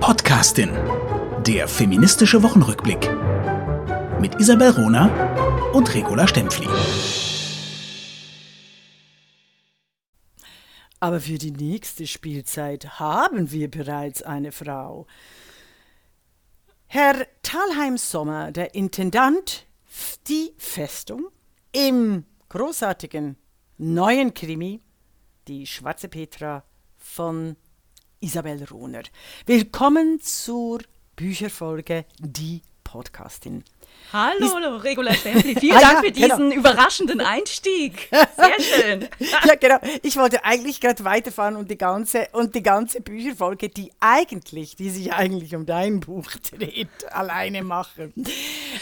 [0.00, 0.70] Podcastin.
[1.46, 3.10] Der feministische Wochenrückblick.
[4.20, 6.68] Mit Isabel Rona und Regula Stempfli.
[11.00, 15.06] Aber für die nächste Spielzeit haben wir bereits eine Frau.
[16.86, 19.66] Herr Thalheim-Sommer, der Intendant
[20.28, 21.28] Die Festung,
[21.72, 23.36] im großartigen
[23.78, 24.82] neuen Krimi
[25.48, 26.64] Die Schwarze Petra
[26.96, 27.56] von
[28.20, 29.02] Isabel Rohner.
[29.44, 30.80] Willkommen zur
[31.16, 33.62] Bücherfolge Die Podcastin.
[34.12, 35.54] Hallo, Regula Stempli.
[35.60, 36.26] Vielen ah, Dank ja, für genau.
[36.26, 36.60] diesen genau.
[36.60, 38.08] überraschenden Einstieg.
[38.10, 39.08] Sehr schön.
[39.20, 39.78] ja, genau.
[40.02, 44.90] Ich wollte eigentlich gerade weiterfahren und die ganze und die ganze Bücherfolge, die eigentlich, die
[44.90, 48.12] sich eigentlich um dein Buch dreht, alleine machen.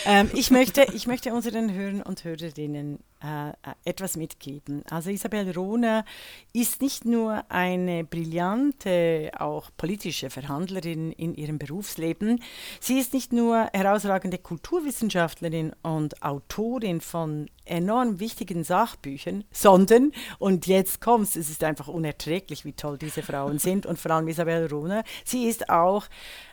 [0.05, 3.53] Ähm, ich möchte, ich möchte unseren Hörern und Hörerinnen äh,
[3.85, 4.83] etwas mitgeben.
[4.91, 6.05] Also Isabel Rohner
[6.53, 12.43] ist nicht nur eine brillante, auch politische Verhandlerin in ihrem Berufsleben,
[12.81, 21.01] sie ist nicht nur herausragende Kulturwissenschaftlerin und Autorin von enorm wichtigen Sachbüchern, sondern, und jetzt
[21.01, 25.03] kommt's, es ist einfach unerträglich, wie toll diese Frauen sind und vor allem Isabel Rohner,
[25.25, 26.05] sie ist auch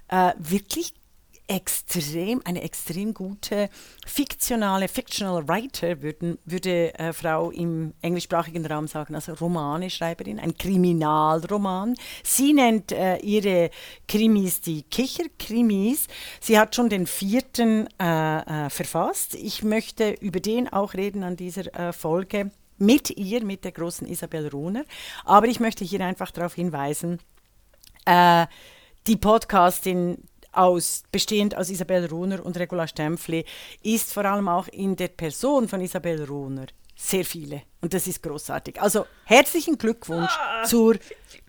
[0.08, 0.94] äh, wirklich
[1.52, 3.70] extrem, eine extrem gute
[4.08, 11.96] fiktionale, fictional Writer, würden, würde äh, Frau im englischsprachigen Raum sagen, also Romaneschreiberin, ein Kriminalroman.
[12.24, 13.70] Sie nennt äh, ihre
[14.08, 16.08] Krimis die Kicherkrimis.
[16.40, 19.36] Sie hat schon den vierten äh, äh verfasst.
[19.36, 24.08] Ich möchte über den auch reden an dieser äh, Folge mit ihr, mit der großen
[24.08, 24.86] Isabel Rohner.
[25.26, 27.20] Aber ich möchte hier einfach darauf hinweisen,
[28.06, 28.48] äh,
[29.08, 30.18] die Podcastin
[30.52, 33.46] aus, bestehend aus Isabel Runer und Regula Stempfli,
[33.84, 37.64] ist vor allem auch in der Person von Isabel Runer sehr viele.
[37.82, 38.80] Und das ist großartig.
[38.80, 40.98] Also herzlichen Glückwunsch ah, zur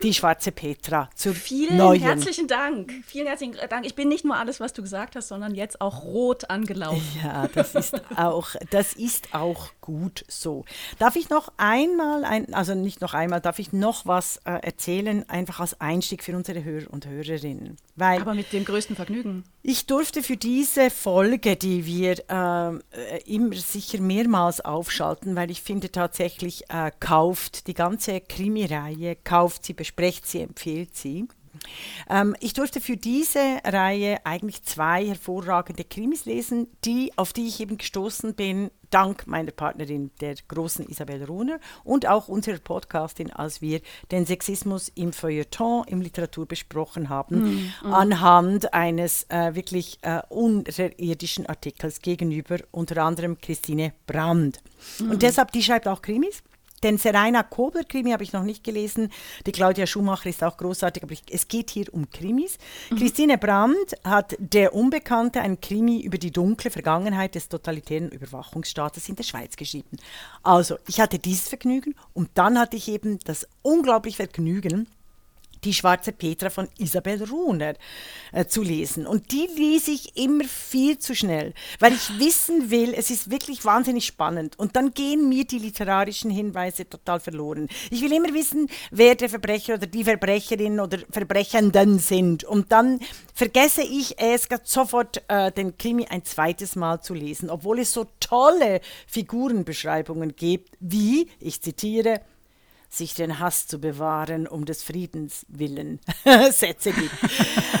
[0.01, 2.01] Die Schwarze Petra, zur Vielen neuen.
[2.01, 2.91] herzlichen Dank.
[3.05, 3.85] Vielen herzlichen Dank.
[3.85, 7.03] Ich bin nicht nur alles, was du gesagt hast, sondern jetzt auch rot angelaufen.
[7.23, 10.65] Ja, das ist auch, das ist auch gut so.
[10.97, 15.29] Darf ich noch einmal, ein, also nicht noch einmal, darf ich noch was äh, erzählen,
[15.29, 17.77] einfach als Einstieg für unsere Hörer und Hörerinnen?
[17.95, 19.43] Weil Aber mit dem größten Vergnügen.
[19.61, 25.91] Ich durfte für diese Folge, die wir äh, immer sicher mehrmals aufschalten, weil ich finde
[25.91, 26.22] tatsächlich,
[26.69, 31.27] äh, kauft die ganze Krimireihe, kauft sie, besprecht sie, empfiehlt sie.
[32.09, 37.59] Ähm, ich durfte für diese Reihe eigentlich zwei hervorragende Krimis lesen, die, auf die ich
[37.59, 43.61] eben gestoßen bin, dank meiner Partnerin, der großen Isabel Runer und auch unserer Podcastin, als
[43.61, 43.81] wir
[44.11, 47.93] den Sexismus im Feuilleton, im Literatur besprochen haben, mm, mm.
[47.93, 54.61] anhand eines äh, wirklich äh, unterirdischen Artikels gegenüber unter anderem Christine Brand.
[54.99, 55.11] Mm.
[55.11, 56.43] Und deshalb, die schreibt auch Krimis.
[56.83, 59.09] Den Serena Kobler-Krimi habe ich noch nicht gelesen.
[59.45, 62.57] Die Claudia Schumacher ist auch großartig, aber ich, es geht hier um Krimis.
[62.89, 62.97] Mhm.
[62.97, 69.15] Christine Brandt hat Der Unbekannte, ein Krimi über die dunkle Vergangenheit des totalitären Überwachungsstaates in
[69.15, 69.97] der Schweiz geschrieben.
[70.43, 74.87] Also, ich hatte dieses Vergnügen und dann hatte ich eben das unglaubliche Vergnügen,
[75.63, 77.73] die Schwarze Petra von Isabel Runer
[78.31, 79.05] äh, zu lesen.
[79.05, 83.65] Und die lese ich immer viel zu schnell, weil ich wissen will, es ist wirklich
[83.65, 84.57] wahnsinnig spannend.
[84.57, 87.67] Und dann gehen mir die literarischen Hinweise total verloren.
[87.89, 92.43] Ich will immer wissen, wer der Verbrecher oder die Verbrecherin oder Verbrechenden sind.
[92.43, 92.99] Und dann
[93.33, 98.05] vergesse ich es sofort, äh, den Krimi ein zweites Mal zu lesen, obwohl es so
[98.19, 102.21] tolle Figurenbeschreibungen gibt, wie, ich zitiere,
[102.93, 105.99] sich den Hass zu bewahren, um des Friedens willen
[106.51, 107.13] Sätze gibt.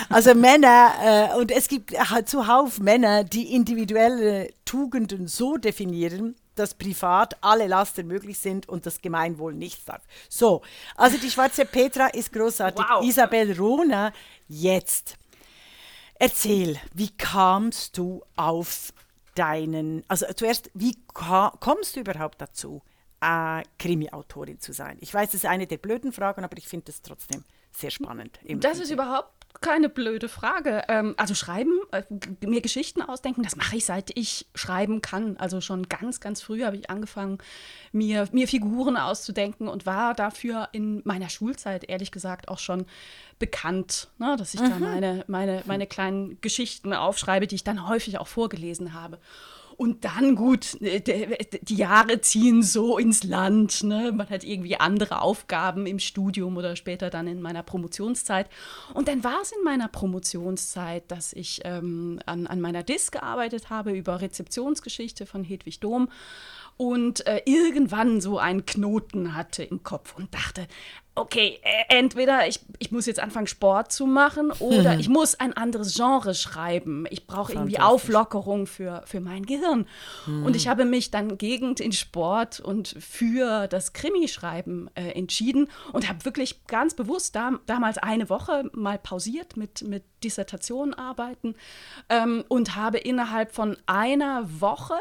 [0.09, 1.93] Also Männer, äh, und es gibt
[2.25, 9.01] zuhauf Männer, die individuelle Tugenden so definieren, dass privat alle Lasten möglich sind und das
[9.01, 10.01] Gemeinwohl nichts darf.
[10.29, 10.61] So,
[10.95, 12.85] also die schwarze Petra ist großartig.
[12.87, 13.03] Wow.
[13.03, 14.13] Isabel Rohner,
[14.47, 15.17] jetzt.
[16.19, 18.93] Erzähl, wie kamst du auf
[19.35, 22.81] deinen, also zuerst, wie kommst du überhaupt dazu?
[23.23, 24.97] Äh, Krimi-Autorin zu sein?
[24.99, 28.39] Ich weiß, das ist eine der blöden Fragen, aber ich finde es trotzdem sehr spannend.
[28.43, 30.83] Das ist überhaupt keine blöde Frage.
[30.87, 32.03] Ähm, also schreiben, äh,
[32.45, 35.37] mir Geschichten ausdenken, das mache ich seit ich schreiben kann.
[35.37, 37.37] Also schon ganz, ganz früh habe ich angefangen,
[37.91, 42.85] mir, mir Figuren auszudenken und war dafür in meiner Schulzeit ehrlich gesagt auch schon
[43.39, 44.69] bekannt, ne, dass ich mhm.
[44.69, 49.19] da meine, meine, meine kleinen Geschichten aufschreibe, die ich dann häufig auch vorgelesen habe.
[49.77, 51.01] Und dann gut, äh,
[51.61, 53.83] die Jahre ziehen so ins Land.
[53.83, 54.11] Ne?
[54.11, 58.49] Man hat irgendwie andere Aufgaben im Studium oder später dann in meiner Promotionszeit.
[58.93, 63.69] Und dann war es in meiner Promotionszeit, dass ich ähm, an, an meiner Dis gearbeitet
[63.69, 66.09] habe über Rezeptionsgeschichte von Hedwig Dom
[66.77, 70.67] und äh, irgendwann so einen Knoten hatte im Kopf und dachte,
[71.15, 75.53] okay, äh, entweder ich, ich muss jetzt anfangen, Sport zu machen oder ich muss ein
[75.53, 77.05] anderes Genre schreiben.
[77.09, 79.87] Ich brauche irgendwie Auflockerung für, für mein Gehirn.
[80.25, 80.45] Mhm.
[80.45, 86.09] Und ich habe mich dann gegen den Sport und für das Krimischreiben äh, entschieden und
[86.09, 91.55] habe wirklich ganz bewusst da, damals eine Woche mal pausiert mit, mit Dissertation arbeiten
[92.09, 94.95] ähm, und habe innerhalb von einer Woche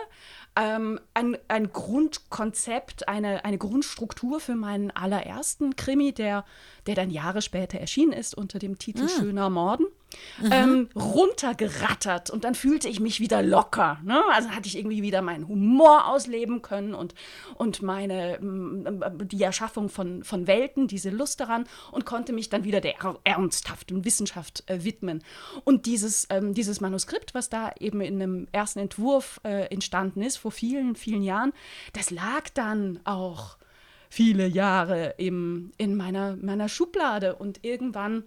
[0.56, 6.44] ähm, ein, ein Grundkonzept, eine, eine Grundstruktur für meinen allerersten Krimi, der,
[6.86, 9.08] der dann Jahre später erschienen ist unter dem Titel mhm.
[9.08, 9.86] Schöner Morden
[10.40, 10.52] mhm.
[10.52, 13.98] ähm, runtergerattert und dann fühlte ich mich wieder locker.
[14.04, 14.22] Ne?
[14.32, 17.14] Also hatte ich irgendwie wieder meinen Humor ausleben können und,
[17.56, 22.80] und meine, die Erschaffung von, von Welten, diese Lust daran und konnte mich dann wieder
[22.80, 22.94] der
[23.24, 25.22] ernsthaften Wissenschaft äh, widmen.
[25.64, 30.36] Und dieses, ähm, dieses Manuskript, was da eben in einem ersten Entwurf äh, entstanden ist,
[30.36, 31.52] vor vielen, vielen Jahren,
[31.92, 33.56] das lag dann auch
[34.08, 38.24] viele Jahre im, in meiner, meiner Schublade und irgendwann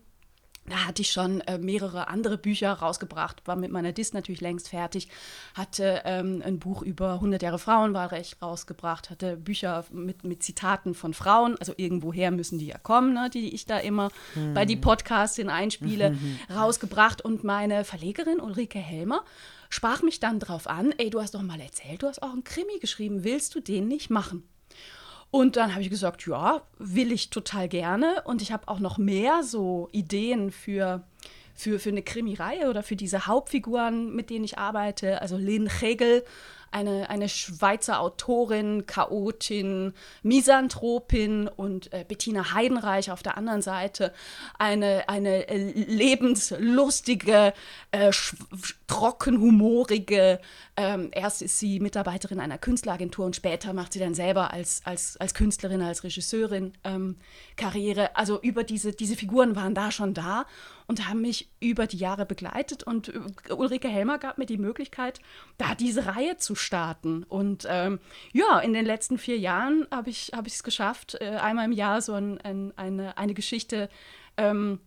[0.67, 4.69] da hatte ich schon äh, mehrere andere Bücher rausgebracht, war mit meiner Dis natürlich längst
[4.69, 5.09] fertig,
[5.53, 11.13] hatte ähm, ein Buch über 100 Jahre Frauenwahlrecht rausgebracht, hatte Bücher mit, mit Zitaten von
[11.13, 14.53] Frauen, also irgendwoher müssen die ja kommen, ne, die ich da immer mhm.
[14.53, 16.39] bei die Podcasts einspiele, mhm.
[16.55, 19.23] rausgebracht und meine Verlegerin Ulrike Helmer
[19.69, 22.43] sprach mich dann drauf an, ey, du hast doch mal erzählt, du hast auch einen
[22.43, 24.47] Krimi geschrieben, willst du den nicht machen?
[25.31, 28.21] Und dann habe ich gesagt, ja, will ich total gerne.
[28.25, 31.03] Und ich habe auch noch mehr so Ideen für,
[31.53, 35.21] für, für eine Krimireihe oder für diese Hauptfiguren, mit denen ich arbeite.
[35.21, 36.23] Also Lynn Hegel
[36.75, 39.93] eine, eine Schweizer Autorin, Chaotin,
[40.23, 44.11] Misanthropin und äh, Bettina Heidenreich auf der anderen Seite
[44.59, 47.53] eine, eine lebenslustige,
[47.91, 48.11] äh,
[48.87, 50.41] trockenhumorige,
[50.75, 55.15] ähm, erst ist sie Mitarbeiterin einer Künstleragentur und später macht sie dann selber als, als,
[55.15, 57.15] als Künstlerin, als Regisseurin ähm,
[57.55, 58.17] Karriere.
[58.17, 60.45] Also über diese, diese Figuren waren da schon da
[60.87, 62.83] und haben mich über die Jahre begleitet.
[62.83, 65.19] Und äh, Ulrike Helmer gab mir die Möglichkeit,
[65.57, 67.23] da diese Reihe zu starten.
[67.23, 67.99] Und ähm,
[68.33, 72.13] ja, in den letzten vier Jahren habe ich es geschafft, äh, einmal im Jahr so
[72.13, 73.89] ein, ein, eine, eine Geschichte
[74.37, 74.79] ähm,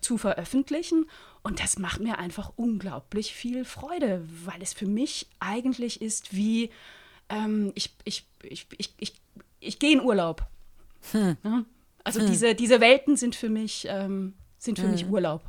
[0.00, 1.06] zu veröffentlichen.
[1.42, 6.70] Und das macht mir einfach unglaublich viel Freude, weil es für mich eigentlich ist wie,
[7.30, 9.14] ähm, ich, ich, ich, ich, ich,
[9.60, 10.46] ich gehe in Urlaub.
[11.12, 11.64] Hm.
[12.04, 12.26] Also hm.
[12.26, 14.92] diese, diese Welten sind für mich ähm, sind für mhm.
[14.92, 15.42] mich Urlaub.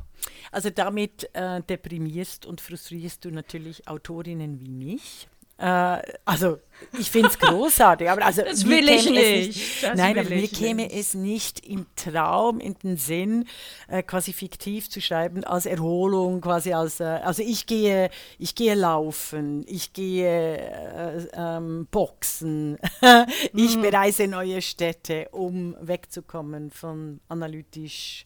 [0.50, 5.28] Also damit äh, deprimierst und frustrierst du natürlich Autorinnen wie mich.
[5.58, 6.58] Äh, also
[6.98, 9.56] ich finde es großartig, aber also das will ich nicht.
[9.56, 10.94] nicht nein, aber mir käme nicht.
[10.94, 13.46] es nicht im Traum, in den Sinn,
[13.86, 18.74] äh, quasi fiktiv zu schreiben als Erholung, quasi als äh, also ich gehe, ich gehe
[18.74, 22.78] laufen, ich gehe äh, ähm, boxen,
[23.54, 23.82] ich mhm.
[23.82, 28.24] bereise neue Städte, um wegzukommen von analytisch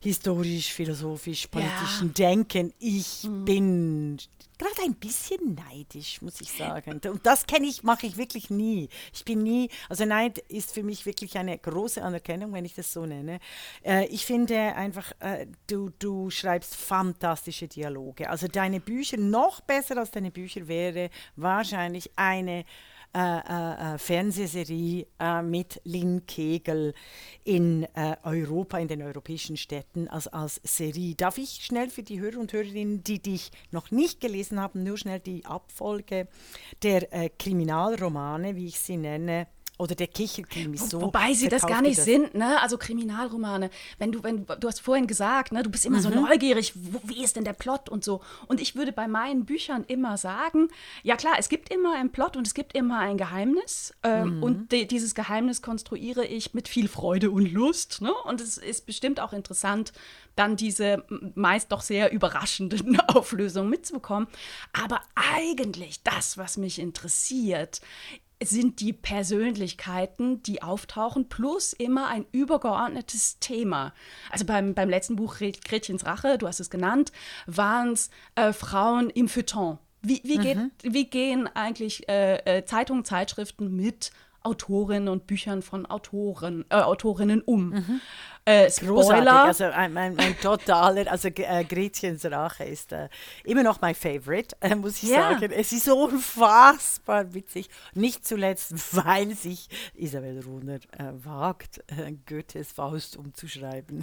[0.00, 2.28] historisch, philosophisch, politischen ja.
[2.28, 2.72] Denken.
[2.78, 3.44] Ich mhm.
[3.44, 4.18] bin
[4.58, 7.00] gerade ein bisschen neidisch, muss ich sagen.
[7.08, 8.88] Und das kenne ich, mache ich wirklich nie.
[9.12, 12.92] Ich bin nie, also Neid ist für mich wirklich eine große Anerkennung, wenn ich das
[12.92, 13.38] so nenne.
[13.84, 18.28] Äh, ich finde einfach, äh, du, du schreibst fantastische Dialoge.
[18.28, 22.64] Also deine Bücher, noch besser als deine Bücher wäre wahrscheinlich eine
[23.14, 26.92] äh, äh, äh, Fernsehserie äh, mit Lynn Kegel
[27.42, 31.14] in äh, Europa, in den europäischen Städten als, als Serie.
[31.14, 34.98] Darf ich schnell für die Hörer und Hörerinnen, die dich noch nicht gelesen haben, nur
[34.98, 36.28] schnell die Abfolge
[36.82, 39.46] der äh, Kriminalromane, wie ich sie nenne,
[39.78, 41.00] oder der Kicherkrimi so.
[41.00, 42.04] Wobei sie das gar nicht das.
[42.04, 42.60] sind, ne?
[42.60, 43.70] Also Kriminalromane.
[43.98, 46.02] Wenn du, wenn du hast vorhin gesagt, ne, du bist immer mhm.
[46.02, 48.20] so neugierig, wo, wie ist denn der Plot und so.
[48.48, 50.68] Und ich würde bei meinen Büchern immer sagen,
[51.04, 53.94] ja klar, es gibt immer einen Plot und es gibt immer ein Geheimnis.
[54.02, 54.42] Ähm, mhm.
[54.42, 58.02] Und de, dieses Geheimnis konstruiere ich mit viel Freude und Lust.
[58.02, 58.12] Ne?
[58.24, 59.92] Und es ist bestimmt auch interessant,
[60.34, 61.04] dann diese
[61.34, 64.28] meist doch sehr überraschenden Auflösungen mitzubekommen.
[64.72, 67.80] Aber eigentlich das, was mich interessiert,
[68.42, 73.92] sind die Persönlichkeiten, die auftauchen, plus immer ein übergeordnetes Thema.
[74.30, 77.12] Also beim, beim letzten Buch Gretchens Rache, du hast es genannt,
[77.46, 79.78] waren es äh, Frauen im Feuilleton.
[80.02, 80.70] Wie, wie, geht, mhm.
[80.82, 87.42] wie gehen eigentlich äh, äh, Zeitungen, Zeitschriften mit Autorinnen und Büchern von Autoren, äh, Autorinnen
[87.42, 87.70] um?
[87.70, 88.00] Mhm.
[88.48, 89.44] Äh, Spoiler.
[89.44, 93.10] Also mein, mein, mein totaler, also äh, Gretchens Rache ist äh,
[93.44, 95.32] immer noch mein Favorite, äh, muss ich ja.
[95.32, 95.52] sagen.
[95.52, 97.68] Es ist so unfassbar witzig.
[97.92, 104.02] Nicht zuletzt, weil sich Isabel Runer äh, wagt, äh, Goethes Faust umzuschreiben.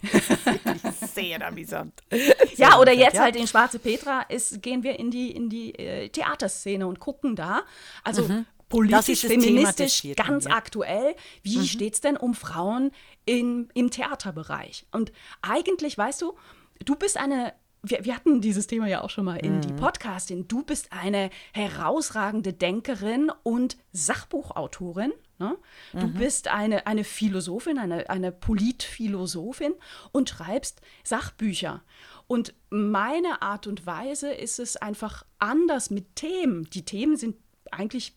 [1.15, 2.03] sehr amüsant.
[2.55, 3.23] ja, oder jetzt ja.
[3.23, 5.73] halt in Schwarze Petra ist, gehen wir in die, in die
[6.11, 7.63] Theaterszene und gucken da.
[8.03, 10.51] Also mhm politisch, feministisch, ganz ja.
[10.51, 11.15] aktuell.
[11.43, 11.65] Wie mhm.
[11.65, 12.91] steht es denn um Frauen
[13.25, 14.85] in, im Theaterbereich?
[14.91, 16.35] Und eigentlich, weißt du,
[16.83, 17.53] du bist eine
[17.87, 19.61] wir, wir, hatten dieses Thema ja auch schon mal in mhm.
[19.61, 20.47] die Podcastin.
[20.47, 25.13] Du bist eine herausragende Denkerin und Sachbuchautorin.
[25.37, 25.57] Ne?
[25.93, 26.13] Du mhm.
[26.13, 29.73] bist eine, eine Philosophin, eine, eine Politphilosophin
[30.11, 31.83] und schreibst Sachbücher.
[32.27, 36.69] Und meine Art und Weise ist es einfach anders mit Themen.
[36.71, 37.35] Die Themen sind
[37.71, 38.15] eigentlich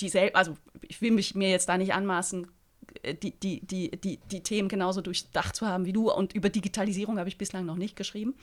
[0.00, 2.46] dieselben, also ich will mich mir jetzt da nicht anmaßen,
[3.02, 6.10] äh, die, die, die, die, die Themen genauso durchdacht zu haben wie du.
[6.10, 8.34] Und über Digitalisierung habe ich bislang noch nicht geschrieben.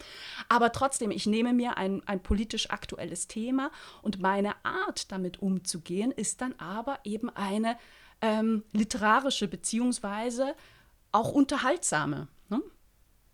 [0.47, 6.11] Aber trotzdem, ich nehme mir ein, ein politisch aktuelles Thema und meine Art, damit umzugehen,
[6.11, 7.77] ist dann aber eben eine
[8.21, 10.55] ähm, literarische beziehungsweise
[11.11, 12.27] auch unterhaltsame.
[12.49, 12.61] Ne?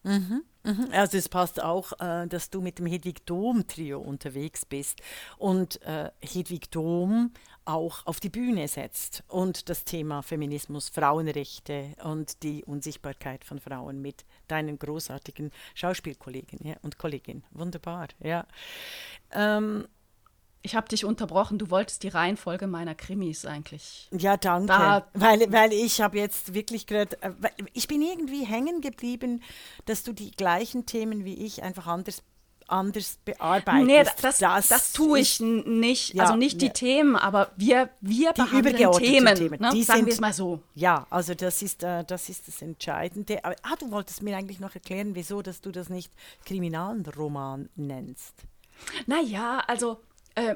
[0.03, 0.43] Mhm.
[0.63, 0.87] Mhm.
[0.91, 5.01] Also es passt auch, äh, dass du mit dem Hedwig Dom Trio unterwegs bist
[5.37, 7.31] und äh, Hedwig Dom
[7.65, 14.01] auch auf die Bühne setzt und das Thema Feminismus, Frauenrechte und die Unsichtbarkeit von Frauen
[14.01, 17.43] mit deinen großartigen Schauspielkollegen ja, und Kolleginnen.
[17.51, 18.45] Wunderbar, ja.
[19.31, 19.87] Ähm,
[20.65, 21.59] ich habe dich unterbrochen.
[21.59, 24.09] Du wolltest die Reihenfolge meiner Krimis eigentlich.
[24.11, 24.67] Ja, danke.
[24.67, 27.31] Da weil, weil ich habe jetzt wirklich gerade, äh,
[27.73, 29.43] ich bin irgendwie hängen geblieben,
[29.85, 32.23] dass du die gleichen Themen wie ich einfach anders
[32.67, 33.85] anders bearbeitest.
[33.85, 36.13] Nee, das, das, das tue ich nicht.
[36.13, 39.35] Ja, also nicht die Themen, aber wir, wir die behandeln Themen.
[39.35, 39.61] Themen.
[39.61, 39.69] Ne?
[39.73, 40.61] Die Sagen wir es mal so.
[40.73, 43.43] Ja, also das ist, äh, das ist das Entscheidende.
[43.43, 46.11] Aber, ah, du wolltest mir eigentlich noch erklären, wieso, dass du das nicht
[46.45, 48.33] Kriminalroman nennst.
[49.05, 50.01] Naja, also
[50.35, 50.55] äh,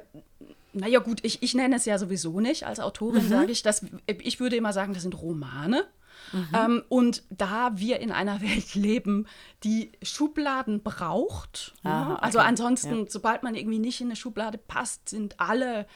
[0.73, 2.65] naja gut, ich, ich nenne es ja sowieso nicht.
[2.65, 3.29] Als Autorin mhm.
[3.29, 5.85] sage ich das, ich würde immer sagen, das sind Romane.
[6.31, 6.47] Mhm.
[6.53, 9.27] Ähm, und da wir in einer Welt leben,
[9.63, 12.47] die Schubladen braucht, Aha, ja, also okay.
[12.47, 13.05] ansonsten, ja.
[13.09, 15.87] sobald man irgendwie nicht in eine Schublade passt, sind alle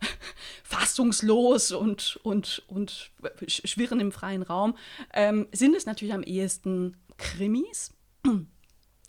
[0.62, 3.10] fassungslos und, und, und
[3.46, 4.76] schwirren im freien Raum,
[5.12, 7.92] ähm, sind es natürlich am ehesten Krimis.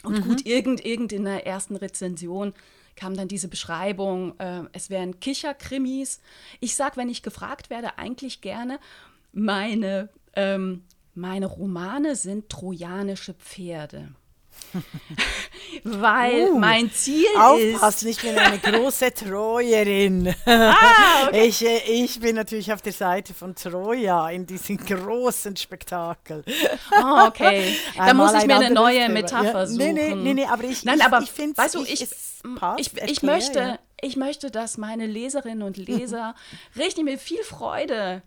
[0.04, 0.22] Und mhm.
[0.22, 2.54] gut, irgend, irgend in der ersten Rezension
[2.96, 6.22] kam dann diese Beschreibung, äh, es wären Kicherkrimis.
[6.60, 8.80] Ich sage, wenn ich gefragt werde, eigentlich gerne,
[9.32, 10.10] meine,
[10.40, 10.84] ähm,
[11.16, 14.16] meine Romane sind trojanische Pferde.
[15.84, 18.18] Weil uh, mein Ziel aufpassen, ist.
[18.18, 20.34] ich bin eine große Trojerin.
[20.46, 20.76] Ah,
[21.28, 21.48] okay.
[21.48, 26.44] ich, äh, ich bin natürlich auf der Seite von Troja in diesem großen Spektakel.
[26.92, 27.76] Oh, okay.
[27.96, 29.10] Da muss ich mir eine neue.
[29.10, 29.94] Metapher ja, suchen.
[29.94, 32.08] Nee, nee, nee, nee, aber ich, Nein, ich, aber ich finde weißt du, ich,
[32.56, 33.80] passt, ich, ich möchte, ja.
[34.02, 36.36] ich möchte, dass meine Leserinnen und Leser
[36.76, 38.22] richtig mit viel Freude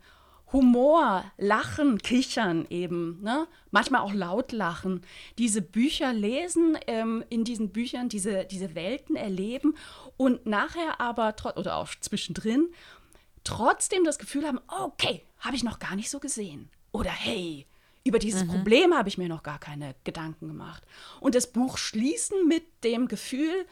[0.53, 3.47] Humor, Lachen, Kichern eben, ne?
[3.71, 5.03] manchmal auch laut lachen,
[5.39, 9.75] diese Bücher lesen, ähm, in diesen Büchern diese, diese Welten erleben
[10.17, 12.69] und nachher aber, oder auch zwischendrin,
[13.45, 16.71] trotzdem das Gefühl haben, okay, habe ich noch gar nicht so gesehen.
[16.93, 17.67] Oder hey,
[18.05, 18.49] über dieses mhm.
[18.49, 20.83] Problem habe ich mir noch gar keine Gedanken gemacht.
[21.21, 23.67] Und das Buch schließen mit dem Gefühl,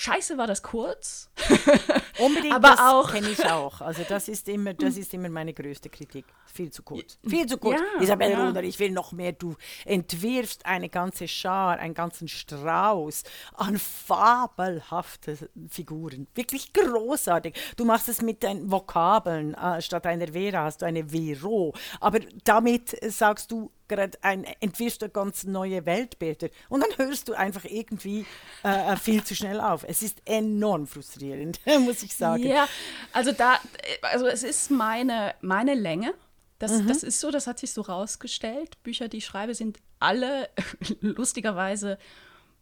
[0.00, 1.28] Scheiße war das kurz.
[2.20, 3.80] Unbedingt, aber das auch kenne ich auch.
[3.80, 6.24] Also das ist immer, das ist immer meine größte Kritik.
[6.46, 7.18] Viel zu kurz.
[7.26, 7.80] Viel zu kurz.
[7.80, 8.46] Ja, Isabel ja.
[8.46, 9.32] Ruder, ich will noch mehr.
[9.32, 13.24] Du entwirfst eine ganze Schar, einen ganzen Strauß
[13.54, 15.36] an fabelhaften
[15.68, 16.28] Figuren.
[16.32, 17.54] Wirklich großartig.
[17.76, 19.54] Du machst es mit deinen Vokabeln.
[19.54, 21.74] Äh, statt einer Vera hast du eine Vero.
[21.98, 27.34] Aber damit sagst du gerade ein, entwirfst du ganz neue Weltbilder und dann hörst du
[27.34, 28.26] einfach irgendwie
[28.64, 29.84] äh, äh viel zu schnell auf.
[29.86, 32.44] Es ist enorm frustrierend, muss ich sagen.
[32.44, 32.68] Ja,
[33.12, 33.58] also da,
[34.02, 36.14] also es ist meine, meine Länge.
[36.58, 36.88] Das, mhm.
[36.88, 38.82] das ist so, das hat sich so rausgestellt.
[38.82, 40.48] Bücher, die ich schreibe, sind alle
[41.00, 41.98] lustigerweise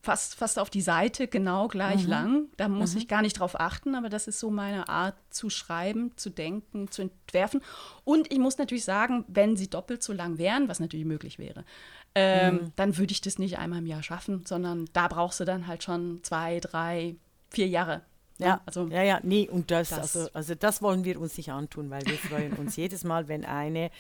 [0.07, 2.11] fast, fast auf die Seite genau gleich mhm.
[2.11, 2.45] lang.
[2.57, 3.01] Da muss mhm.
[3.01, 6.91] ich gar nicht drauf achten, aber das ist so meine Art zu schreiben, zu denken,
[6.91, 7.61] zu entwerfen.
[8.05, 11.65] Und ich muss natürlich sagen, wenn sie doppelt so lang wären, was natürlich möglich wäre,
[12.15, 12.73] ähm, mhm.
[12.77, 15.83] dann würde ich das nicht einmal im Jahr schaffen, sondern da brauchst du dann halt
[15.83, 17.17] schon zwei, drei,
[17.51, 18.03] vier Jahre.
[18.39, 21.51] Ja, also, ja, ja, nee, und das, das, also, also das wollen wir uns nicht
[21.51, 23.91] antun, weil wir freuen uns jedes Mal, wenn eine,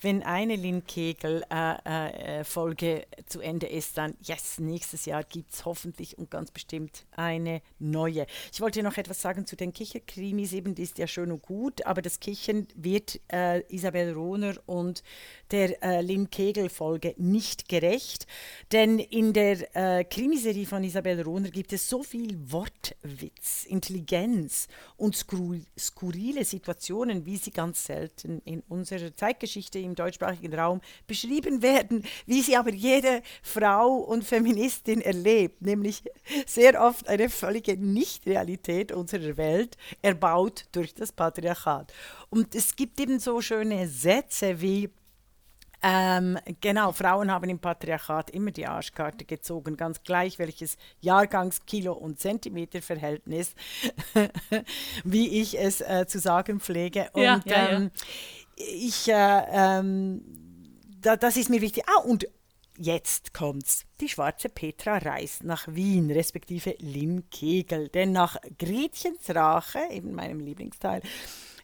[0.00, 6.18] wenn eine Lindkegel-Folge äh, äh, zu Ende ist, dann, yes, nächstes Jahr gibt es hoffentlich
[6.18, 8.26] und ganz bestimmt eine neue.
[8.52, 11.86] Ich wollte noch etwas sagen zu den Kicherkrimis, eben, die ist ja schön und gut,
[11.86, 15.04] aber das Kichern wird äh, Isabel Rohner und
[15.52, 18.26] der äh, Lynn Kegel-Folge nicht gerecht,
[18.72, 25.14] denn in der äh, Krimiserie von Isabel Rohner gibt es so viel Wortwitz Intelligenz und
[25.14, 32.42] skurrile Situationen, wie sie ganz selten in unserer Zeitgeschichte im deutschsprachigen Raum beschrieben werden, wie
[32.42, 36.02] sie aber jede Frau und Feministin erlebt, nämlich
[36.46, 41.92] sehr oft eine völlige Nichtrealität unserer Welt, erbaut durch das Patriarchat.
[42.30, 44.90] Und es gibt eben so schöne Sätze wie
[45.88, 51.92] ähm, genau, Frauen haben im Patriarchat immer die Arschkarte gezogen, ganz gleich welches Jahrgangs-, Kilo-
[51.92, 53.54] und Zentimeterverhältnis,
[55.04, 57.08] wie ich es äh, zu sagen pflege.
[57.12, 57.90] Und ja, ja, ähm,
[58.56, 60.22] ich, äh, ähm,
[61.00, 61.84] da, das ist mir wichtig.
[61.86, 62.26] Ah, und
[62.76, 63.84] jetzt kommt's.
[64.00, 67.88] Die schwarze Petra reist nach Wien, respektive Lynn Kegel.
[67.90, 71.02] Denn nach Gretchens Rache, eben meinem Lieblingsteil,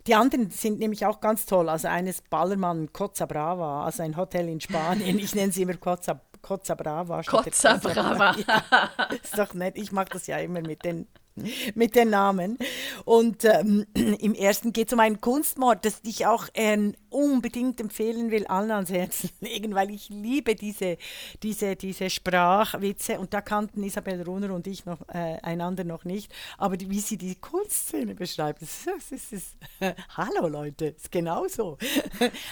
[0.07, 1.69] die anderen sind nämlich auch ganz toll.
[1.69, 5.19] Also eines Ballermann Coza Brava, also ein Hotel in Spanien.
[5.19, 7.23] Ich nenne sie immer Coza, Coza Brava.
[7.23, 8.37] Coza Brava.
[8.37, 8.91] Ja,
[9.23, 9.77] ist doch nett.
[9.77, 11.07] Ich mache das ja immer mit den
[11.75, 12.59] mit den Namen.
[13.05, 18.31] Und ähm, im ersten geht es um einen Kunstmord, das ich auch äh, unbedingt empfehlen
[18.31, 20.99] will, allen ans Herzen legen, weil ich liebe diese,
[21.43, 23.19] diese, diese Sprachwitze.
[23.19, 26.33] Und da kannten Isabel Runner und ich noch äh, einander noch nicht.
[26.59, 31.11] Aber die, wie sie die Kunstszene beschreibt, das ist, das ist äh, hallo Leute, ist
[31.11, 31.79] genauso.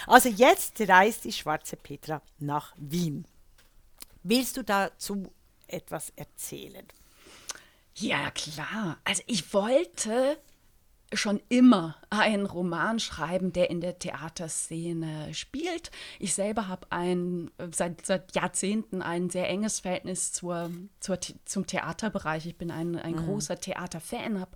[0.07, 3.25] also jetzt reist die schwarze Petra nach Wien.
[4.23, 5.33] Willst du dazu
[5.67, 6.87] etwas erzählen?
[8.00, 8.99] Ja, klar.
[9.04, 10.38] Also ich wollte
[11.12, 15.90] schon immer einen Roman schreiben, der in der Theaterszene spielt.
[16.19, 22.47] Ich selber habe ein, seit, seit Jahrzehnten ein sehr enges Verhältnis zur, zur, zum Theaterbereich.
[22.47, 23.26] Ich bin ein, ein mhm.
[23.26, 24.52] großer Theaterfan, habe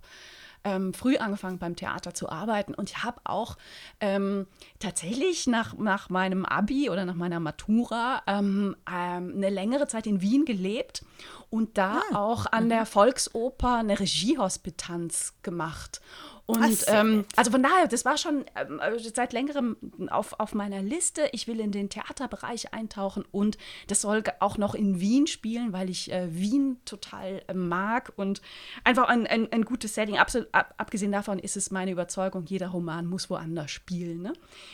[0.65, 3.55] ähm, früh angefangen beim Theater zu arbeiten und ich habe auch
[4.01, 4.47] ähm,
[4.79, 10.21] tatsächlich nach, nach meinem Abi oder nach meiner Matura ähm, ähm eine längere Zeit in
[10.21, 11.05] Wien gelebt
[11.49, 12.17] und da ah.
[12.17, 12.87] auch an der mhm.
[12.87, 16.01] Volksoper eine Regiehospitanz gemacht.
[16.47, 19.77] Und ähm, also von daher, das war schon ähm, seit längerem
[20.09, 21.27] auf, auf meiner Liste.
[21.31, 25.89] Ich will in den Theaterbereich eintauchen und das soll auch noch in Wien spielen, weil
[25.89, 28.43] ich äh, Wien total äh, mag und
[28.83, 30.17] einfach ein, ein, ein gutes Setting.
[30.17, 34.21] Absolut, ab, abgesehen davon ist es meine Überzeugung, jeder Roman muss woanders spielen.
[34.21, 34.33] Ne?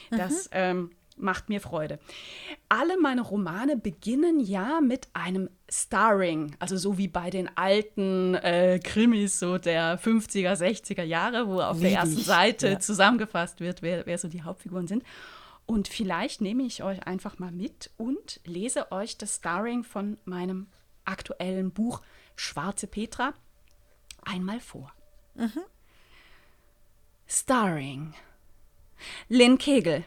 [0.09, 0.49] Das, mhm.
[0.51, 1.99] ähm, macht mir Freude.
[2.69, 8.79] Alle meine Romane beginnen ja mit einem Starring, also so wie bei den alten äh,
[8.79, 12.79] Krimis so der 50er, 60er Jahre, wo auf der ersten Seite ja.
[12.79, 15.03] zusammengefasst wird, wer, wer so die Hauptfiguren sind.
[15.65, 20.67] Und vielleicht nehme ich euch einfach mal mit und lese euch das Starring von meinem
[21.05, 22.01] aktuellen Buch
[22.35, 23.33] Schwarze Petra
[24.23, 24.91] einmal vor.
[25.35, 25.61] Mhm.
[27.27, 28.13] Starring
[29.29, 30.03] Lynn Kegel,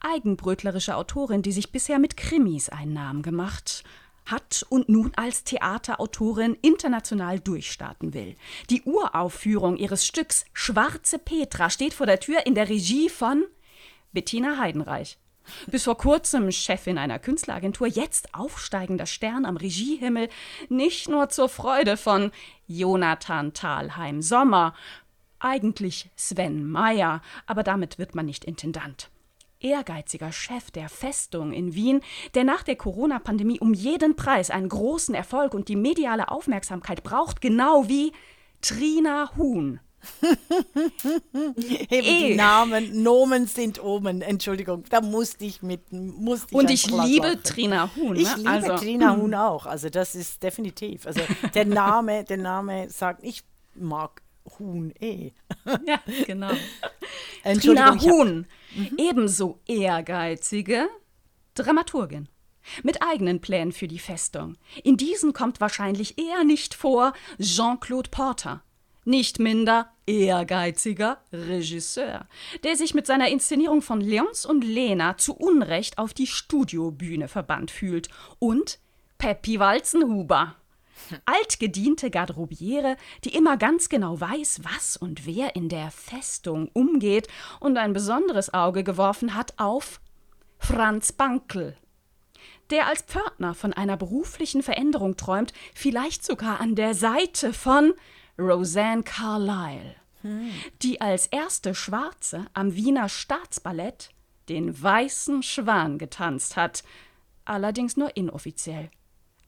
[0.00, 3.84] Eigenbrötlerische Autorin, die sich bisher mit Krimis einen Namen gemacht
[4.26, 8.36] hat und nun als Theaterautorin international durchstarten will.
[8.70, 13.44] Die Uraufführung ihres Stücks Schwarze Petra steht vor der Tür in der Regie von
[14.12, 15.18] Bettina Heidenreich.
[15.66, 20.30] Bis vor kurzem Chefin einer Künstleragentur, jetzt aufsteigender Stern am Regiehimmel,
[20.70, 22.32] nicht nur zur Freude von
[22.66, 24.74] Jonathan Thalheim Sommer,
[25.38, 29.10] eigentlich Sven Meyer, aber damit wird man nicht Intendant
[29.64, 32.00] ehrgeiziger Chef der Festung in Wien,
[32.34, 37.40] der nach der Corona-Pandemie um jeden Preis einen großen Erfolg und die mediale Aufmerksamkeit braucht,
[37.40, 38.12] genau wie
[38.60, 39.80] Trina Huhn.
[41.34, 41.56] Eben
[41.88, 42.36] die e.
[42.36, 44.20] Namen, Nomen sind Omen.
[44.20, 45.90] Entschuldigung, da musste ich mit.
[45.92, 47.42] Musste ich und ich liebe machen.
[47.42, 48.12] Trina Huhn.
[48.12, 48.20] Ne?
[48.20, 48.76] Ich liebe also.
[48.76, 49.64] Trina Huhn auch.
[49.64, 51.06] Also, das ist definitiv.
[51.06, 51.22] Also,
[51.54, 54.20] der Name, der Name sagt, ich mag
[54.58, 55.32] Huhn eh.
[55.86, 56.50] Ja, genau.
[57.60, 58.96] Trina Huhn, mhm.
[58.98, 60.88] ebenso ehrgeizige
[61.54, 62.28] Dramaturgin.
[62.82, 64.56] Mit eigenen Plänen für die Festung.
[64.82, 68.62] In diesen kommt wahrscheinlich eher nicht vor Jean-Claude Porter.
[69.04, 72.26] Nicht minder ehrgeiziger Regisseur,
[72.62, 77.70] der sich mit seiner Inszenierung von Leons und Lena zu Unrecht auf die Studiobühne verbannt
[77.70, 78.08] fühlt.
[78.38, 78.78] Und
[79.18, 80.56] Peppi Walzenhuber
[81.24, 87.28] Altgediente Garderobiere, die immer ganz genau weiß, was und wer in der Festung umgeht
[87.60, 90.00] und ein besonderes Auge geworfen hat auf
[90.58, 91.76] Franz Bankel,
[92.70, 97.92] der als Pförtner von einer beruflichen Veränderung träumt, vielleicht sogar an der Seite von
[98.38, 100.50] Roseanne Carlyle, hm.
[100.82, 104.10] die als erste Schwarze am Wiener Staatsballett
[104.48, 106.84] den weißen Schwan getanzt hat,
[107.44, 108.90] allerdings nur inoffiziell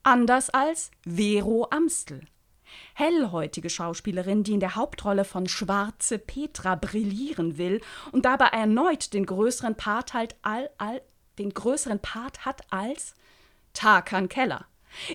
[0.06, 2.22] anders als Vero Amstel.
[2.94, 7.80] Hellhäutige Schauspielerin, die in der Hauptrolle von Schwarze Petra brillieren will
[8.12, 11.02] und dabei erneut den größeren Part halt all, all,
[11.38, 13.14] den größeren Part hat als
[13.72, 14.66] Tarkan Keller.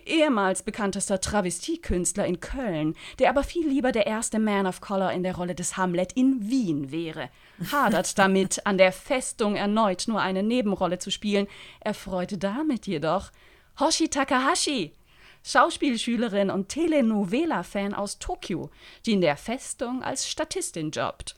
[0.05, 5.23] ehemals bekanntester Travestiekünstler in Köln, der aber viel lieber der erste Man of Color in
[5.23, 7.29] der Rolle des Hamlet in Wien wäre,
[7.71, 11.47] hadert damit, an der Festung erneut nur eine Nebenrolle zu spielen,
[11.79, 13.31] erfreute damit jedoch
[13.79, 14.93] Hoshi Takahashi,
[15.43, 18.69] Schauspielschülerin und Telenovela-Fan aus Tokio,
[19.05, 21.35] die in der Festung als Statistin jobbt.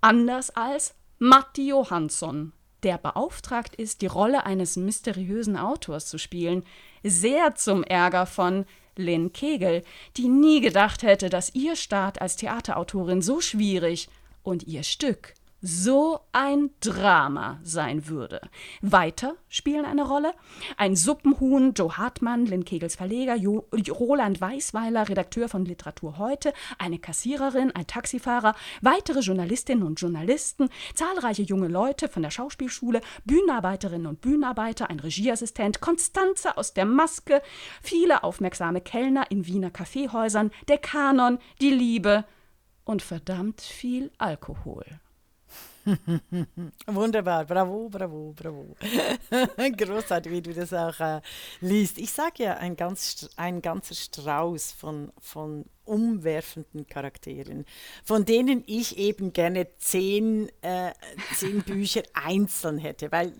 [0.00, 6.64] Anders als Matti Johansson, der beauftragt ist, die Rolle eines mysteriösen Autors zu spielen,
[7.02, 8.66] sehr zum Ärger von
[8.96, 9.82] Lynn Kegel,
[10.16, 14.08] die nie gedacht hätte, dass ihr Start als Theaterautorin so schwierig
[14.42, 18.40] und ihr Stück so ein Drama sein würde.
[18.80, 20.32] Weiter spielen eine Rolle
[20.76, 26.98] ein Suppenhuhn, Joe Hartmann, Lynn Kegels Verleger, jo Roland Weißweiler, Redakteur von Literatur heute, eine
[26.98, 34.20] Kassiererin, ein Taxifahrer, weitere Journalistinnen und Journalisten, zahlreiche junge Leute von der Schauspielschule, Bühnenarbeiterinnen und
[34.20, 37.40] Bühnenarbeiter, ein Regieassistent, Konstanze aus der Maske,
[37.82, 42.24] viele aufmerksame Kellner in Wiener Kaffeehäusern, der Kanon, die Liebe
[42.84, 44.84] und verdammt viel Alkohol.
[46.86, 48.76] Wunderbar, bravo, bravo, bravo.
[49.76, 51.20] Großartig, wie du das auch äh,
[51.60, 51.98] liest.
[51.98, 57.64] Ich sage ja, ein, ganz, ein ganzer Strauß von, von umwerfenden Charakteren,
[58.04, 60.92] von denen ich eben gerne zehn, äh,
[61.34, 63.32] zehn Bücher einzeln hätte, weil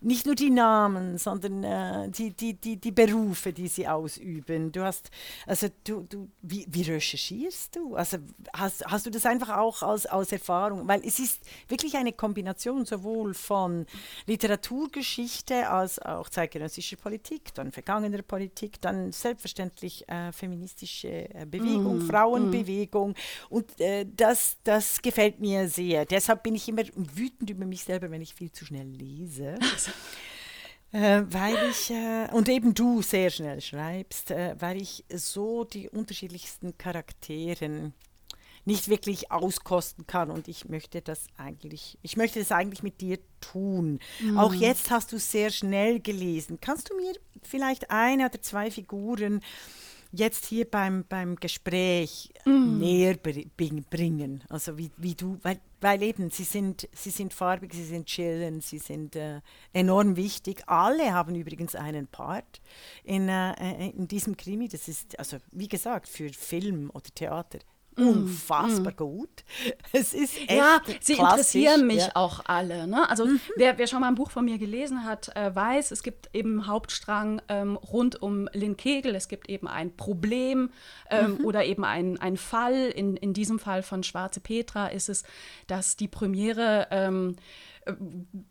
[0.00, 4.72] nicht nur die Namen, sondern äh, die, die, die, die Berufe, die sie ausüben.
[4.72, 5.10] Du hast,
[5.46, 7.96] also du, du, wie, wie recherchierst du?
[7.96, 8.18] Also
[8.52, 10.86] hast, hast du das einfach auch aus, aus Erfahrung?
[10.86, 13.86] Weil es ist wirklich eine Kombination sowohl von
[14.26, 21.63] Literaturgeschichte als auch zeitgenössischer Politik, dann vergangener Politik, dann selbstverständlich äh, feministische äh, Bewegung.
[21.64, 23.10] Bewegung, mm, Frauenbewegung.
[23.10, 23.54] Mm.
[23.54, 26.04] Und äh, das, das gefällt mir sehr.
[26.04, 29.56] Deshalb bin ich immer wütend über mich selber, wenn ich viel zu schnell lese.
[30.92, 35.88] Äh, weil ich, äh, und eben du sehr schnell schreibst, äh, weil ich so die
[35.88, 37.94] unterschiedlichsten Charakteren
[38.64, 43.18] nicht wirklich auskosten kann und ich möchte das eigentlich, ich möchte das eigentlich mit dir
[43.40, 43.98] tun.
[44.20, 44.38] Mhm.
[44.38, 46.58] Auch jetzt hast du sehr schnell gelesen.
[46.60, 49.42] Kannst du mir vielleicht eine oder zwei Figuren
[50.14, 52.78] jetzt hier beim, beim Gespräch mm.
[52.78, 54.44] näher bringen.
[54.48, 58.60] Also wie, wie du, weil, weil eben, sie sind, sie sind farbig, sie sind chillen,
[58.60, 59.40] sie sind äh,
[59.72, 60.62] enorm wichtig.
[60.66, 62.60] Alle haben übrigens einen Part
[63.02, 64.68] in, äh, in diesem Krimi.
[64.68, 67.58] Das ist, also wie gesagt, für Film oder Theater
[67.96, 68.96] unfassbar mm.
[68.96, 69.44] gut.
[69.92, 72.10] Es ist echt Ja, sie interessieren mich ja.
[72.14, 72.86] auch alle.
[72.86, 73.08] Ne?
[73.08, 73.40] Also mhm.
[73.56, 76.66] wer, wer, schon mal ein Buch von mir gelesen hat, äh, weiß, es gibt eben
[76.66, 79.14] Hauptstrang ähm, rund um Lynn Kegel.
[79.14, 80.70] Es gibt eben ein Problem
[81.10, 81.44] ähm, mhm.
[81.44, 82.88] oder eben ein Fall.
[82.88, 85.22] In, in diesem Fall von Schwarze Petra ist es,
[85.66, 87.36] dass die Premiere ähm,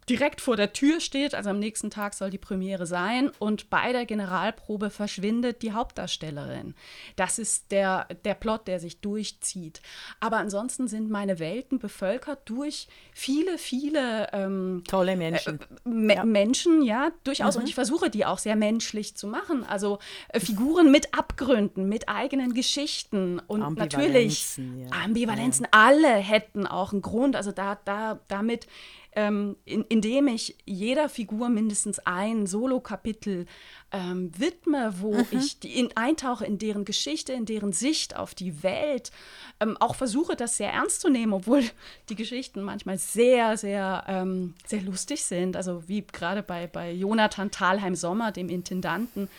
[0.10, 3.91] direkt vor der Tür steht, also am nächsten Tag soll die Premiere sein und bei
[3.91, 6.76] der Generalprobe verschwindet die Hauptdarstellerin.
[7.15, 9.82] Das ist der, der Plot, der sich durchzieht.
[10.19, 15.60] Aber ansonsten sind meine Welten bevölkert durch viele, viele ähm, tolle Menschen.
[15.60, 16.26] Äh, me ja.
[16.26, 17.56] Menschen, ja, durchaus.
[17.56, 17.62] Mhm.
[17.62, 19.63] Und ich versuche die auch sehr menschlich zu machen.
[19.63, 25.04] Also äh, Figuren mit Abgründen, mit eigenen Geschichten und natürlich ja.
[25.04, 25.65] Ambivalenzen.
[25.65, 25.69] Ja.
[25.72, 27.36] Alle hätten auch einen Grund.
[27.36, 28.67] Also da, da, damit
[29.15, 33.45] ähm, in, indem ich jeder Figur mindestens ein Solo-Kapitel
[33.91, 35.26] ähm, widme, wo mhm.
[35.32, 39.12] ich die in, eintauche in deren Geschichte, in deren Sicht auf die Welt,
[39.60, 41.63] ähm, auch versuche, das sehr ernst zu nehmen, obwohl
[42.10, 45.56] die Geschichten manchmal sehr, sehr, ähm, sehr lustig sind.
[45.56, 49.30] Also wie gerade bei, bei Jonathan Thalheim-Sommer, dem Intendanten,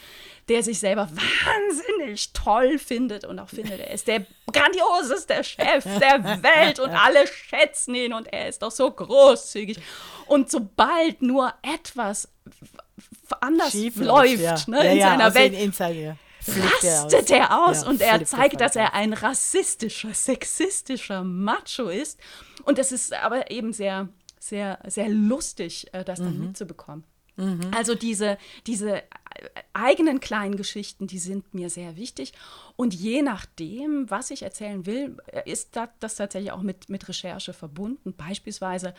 [0.48, 6.42] der sich selber wahnsinnig toll findet und auch findet, er ist der grandioseste Chef der
[6.42, 9.78] Welt und alle schätzen ihn und er ist doch so großzügig.
[10.26, 12.28] Und sobald nur etwas
[13.40, 14.56] anders Schief läuft ja.
[14.66, 15.54] ne, ja, in ja, seiner Welt,
[16.46, 22.18] rastet er aus, aus und er zeigt, dass er ein rassistischer, sexistischer Macho ist.
[22.64, 26.46] Und das ist aber eben sehr, sehr, sehr lustig, äh, das dann mhm.
[26.48, 27.04] mitzubekommen.
[27.36, 27.70] Mhm.
[27.74, 29.02] Also diese, diese
[29.72, 32.32] eigenen kleinen Geschichten, die sind mir sehr wichtig.
[32.76, 38.14] Und je nachdem, was ich erzählen will, ist das tatsächlich auch mit, mit Recherche verbunden.
[38.14, 38.94] Beispielsweise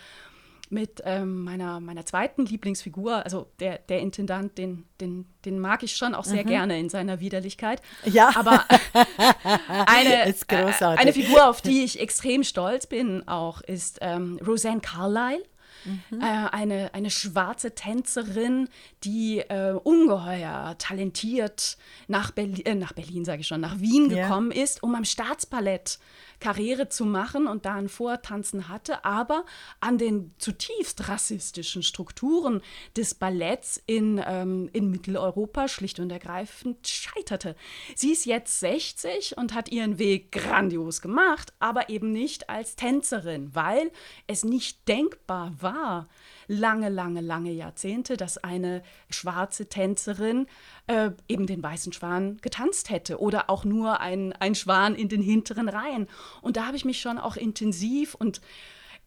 [0.70, 5.96] mit ähm, meiner, meiner zweiten Lieblingsfigur, also der, der Intendant, den, den, den mag ich
[5.96, 6.48] schon auch sehr mhm.
[6.48, 7.82] gerne in seiner Widerlichkeit.
[8.06, 8.32] Ja.
[8.36, 8.66] Aber
[9.86, 10.34] eine, äh,
[10.82, 15.44] eine Figur, auf die ich extrem stolz bin, auch ist ähm, Roseanne Carlyle
[15.86, 16.22] mhm.
[16.22, 18.70] äh, eine, eine schwarze Tänzerin,
[19.04, 24.52] die äh, ungeheuer talentiert nach, Berlin, äh, nach Berlin, sage ich schon, nach Wien gekommen
[24.52, 24.64] ja.
[24.64, 26.00] ist, um am Staatsballett
[26.40, 29.46] Karriere zu machen und da ein Vortanzen hatte, aber
[29.80, 32.62] an den zutiefst rassistischen Strukturen
[32.96, 37.56] des Balletts in, ähm, in Mitteleuropa schlicht und ergreifend scheiterte.
[37.96, 43.54] Sie ist jetzt 60 und hat ihren Weg grandios gemacht, aber eben nicht als Tänzerin,
[43.54, 43.92] weil
[44.28, 46.08] es nicht denkbar war,
[46.48, 50.48] lange, lange, lange Jahrzehnte, dass eine schwarze Tänzerin
[50.88, 55.22] äh, eben den weißen Schwan getanzt hätte oder auch nur ein, ein Schwan in den
[55.22, 56.08] hinteren Reihen.
[56.42, 58.42] Und da habe ich mich schon auch intensiv und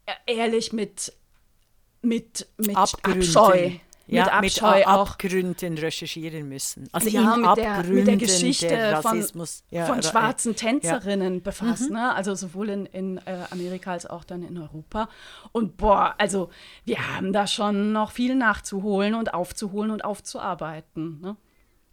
[0.06, 1.12] äh, ehrlich mit,
[2.02, 3.72] mit, mit Abscheu
[4.08, 6.88] ja, mit Abscheu mit Abgründen recherchieren müssen.
[6.92, 9.22] Also ja, mit der, mit der Geschichte der von,
[9.70, 11.40] ja, von, schwarzen Tänzerinnen ja.
[11.40, 11.90] befasst.
[11.90, 11.96] Mhm.
[11.96, 12.14] Ne?
[12.14, 15.08] Also sowohl in, in äh, Amerika als auch dann in Europa.
[15.52, 16.48] Und boah, also
[16.86, 21.20] wir haben da schon noch viel nachzuholen und aufzuholen und aufzuarbeiten.
[21.20, 21.36] Ne?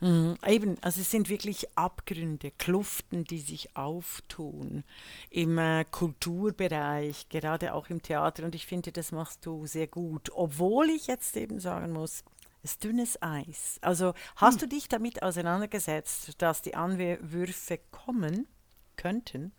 [0.02, 4.84] Mhm, eben, also es sind wirklich Abgründe, Kluften, die sich auftun
[5.30, 8.44] im äh, Kulturbereich, gerade auch im Theater.
[8.44, 10.32] Und ich finde, das machst du sehr gut.
[10.34, 12.24] Obwohl ich jetzt eben sagen muss,
[12.62, 13.78] es ist dünnes Eis.
[13.82, 14.70] Also hast hm.
[14.70, 18.48] du dich damit auseinandergesetzt, dass die Anwürfe kommen
[18.98, 19.54] könnten?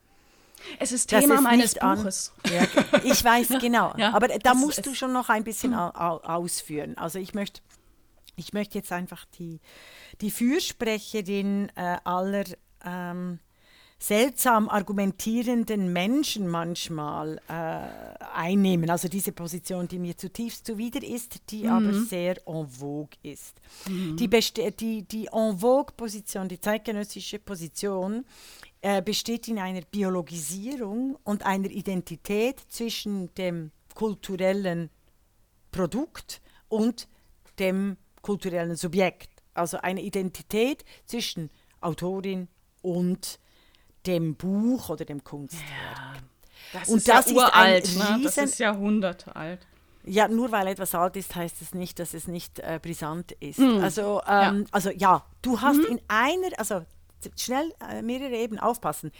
[0.79, 2.33] Es ist Thema es meines Buches.
[2.42, 2.62] An, ja,
[3.05, 3.94] ich weiß genau.
[3.96, 5.92] Ja, aber da musst du schon noch ein bisschen hm.
[5.92, 6.99] ausführen.
[6.99, 7.61] Also ich möchte
[8.37, 9.61] ich möchte jetzt einfach die,
[10.20, 12.44] die Fürsprecherin äh, aller
[12.85, 13.40] ähm,
[13.99, 18.90] seltsam argumentierenden Menschen manchmal äh, einnehmen.
[18.90, 21.70] Also diese Position, die mir zutiefst zuwider ist, die mhm.
[21.70, 23.59] aber sehr en vogue ist.
[23.88, 24.16] Mhm.
[24.16, 28.27] Die, die, die en vogue Position, die zeitgenössische Position,
[28.83, 34.90] äh, besteht in einer Biologisierung und einer Identität zwischen dem kulturellen
[35.70, 37.09] Produkt und
[37.59, 39.30] dem kulturellen Subjekt.
[39.54, 41.48] Also eine Identität zwischen
[41.80, 42.48] Autorin
[42.82, 43.38] und
[44.04, 45.64] dem Buch oder dem Kunstwerk.
[45.70, 46.14] Ja,
[46.72, 48.24] das und ist das ja uralt, ist ein ne?
[48.24, 49.66] das ist Jahrhunderte alt.
[50.04, 53.60] Ja, nur weil etwas alt ist, heißt es nicht, dass es nicht äh, brisant ist.
[53.60, 53.78] Mhm.
[53.78, 54.64] Also, ähm, ja.
[54.72, 55.96] also ja, du hast mhm.
[55.96, 56.84] in einer, also
[57.36, 59.12] schnell äh, mehrere Ebenen aufpassen.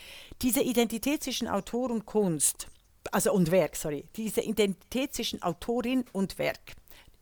[0.43, 2.69] Diese Identität zwischen Autor und Kunst,
[3.13, 6.75] also und Werk, sorry, diese Identität zwischen Autorin und Werk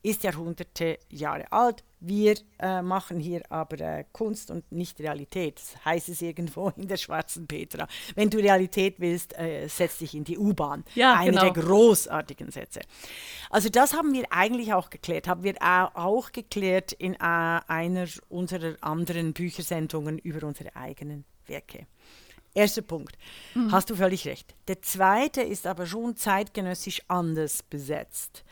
[0.05, 1.83] ist Jahrhunderte Jahre alt.
[1.99, 5.59] Wir äh, machen hier aber äh, Kunst und nicht Realität.
[5.59, 7.89] Das heißt es irgendwo in der schwarzen Petra.
[8.15, 10.85] Wenn du Realität willst, äh, setz dich in die U-Bahn.
[10.95, 11.51] Ja, Eine genau.
[11.51, 12.81] der großartigen Sätze.
[13.49, 15.27] Also das haben wir eigentlich auch geklärt.
[15.27, 21.87] Haben wir auch geklärt in äh, einer unserer anderen Büchersendungen über unsere eigenen Werke.
[22.55, 23.19] Erster Punkt.
[23.55, 23.73] Mhm.
[23.73, 24.55] Hast du völlig recht.
[24.69, 28.45] Der zweite ist aber schon zeitgenössisch anders besetzt,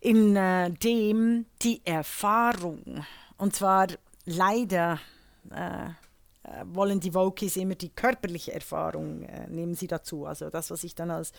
[0.00, 3.04] in äh, dem die Erfahrung,
[3.36, 3.88] und zwar
[4.24, 4.98] leider
[5.50, 5.90] äh,
[6.64, 10.26] wollen die Wokis immer die körperliche Erfahrung, äh, nehmen sie dazu.
[10.26, 11.32] Also das, was ich dann als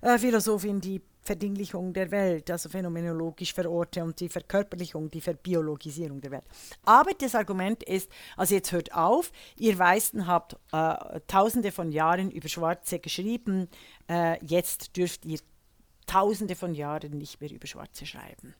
[0.00, 6.30] äh, Philosophin die Verdinglichung der Welt, also phänomenologisch verorte und die Verkörperlichung, die Verbiologisierung der
[6.30, 6.44] Welt.
[6.84, 12.30] Aber das Argument ist, also jetzt hört auf, ihr Weißen habt äh, tausende von Jahren
[12.30, 13.68] über Schwarze geschrieben,
[14.08, 15.40] äh, jetzt dürft ihr
[16.06, 18.54] tausende von Jahren nicht mehr über Schwarze schreiben.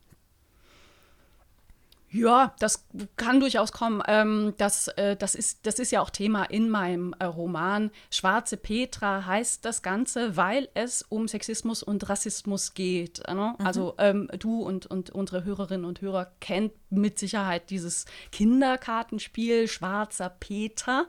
[2.17, 4.03] Ja, das kann durchaus kommen.
[4.09, 7.91] Ähm, das, äh, das, ist, das ist ja auch Thema in meinem äh, Roman.
[8.11, 13.23] Schwarze Petra heißt das Ganze, weil es um Sexismus und Rassismus geht.
[13.29, 13.55] Ne?
[13.59, 13.67] mhm.
[13.67, 20.31] Also ähm, du und, und unsere Hörerinnen und Hörer kennt mit Sicherheit dieses Kinderkartenspiel Schwarzer
[20.31, 21.07] Peter,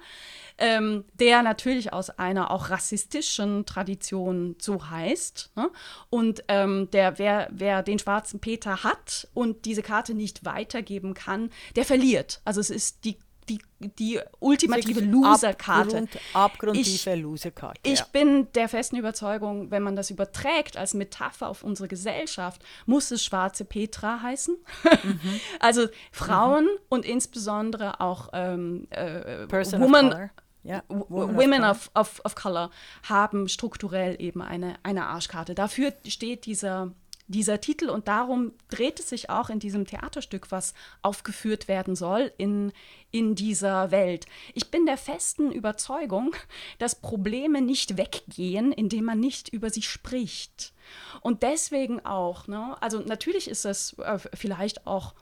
[0.57, 5.51] ähm, der natürlich aus einer auch rassistischen Tradition so heißt.
[5.55, 5.69] Ne?
[6.09, 11.49] Und ähm, der, wer, wer den schwarzen Peter hat und diese Karte nicht weitergeben kann,
[11.75, 12.41] der verliert.
[12.45, 13.17] Also es ist die
[13.49, 15.97] die, die ultimative Loser-Karte.
[15.97, 17.79] Abgrund, abgrundtiefe Loser-Karte.
[17.83, 18.05] Ich ja.
[18.11, 23.23] bin der festen Überzeugung, wenn man das überträgt als Metapher auf unsere Gesellschaft, muss es
[23.23, 24.57] schwarze Petra heißen.
[25.03, 25.19] Mhm.
[25.59, 26.79] also Frauen mhm.
[26.89, 30.29] und insbesondere auch ähm, äh, Women,
[30.63, 32.69] ja, Women of, of, of, Color
[33.03, 35.55] haben strukturell eben eine, eine Arschkarte.
[35.55, 36.91] Dafür steht dieser
[37.27, 42.31] dieser Titel und darum dreht es sich auch in diesem Theaterstück, was aufgeführt werden soll
[42.37, 42.71] in,
[43.11, 44.25] in dieser Welt.
[44.53, 46.35] Ich bin der festen Überzeugung,
[46.79, 50.73] dass Probleme nicht weggehen, indem man nicht über sie spricht.
[51.21, 55.13] Und deswegen auch, ne, also natürlich ist es äh, vielleicht auch,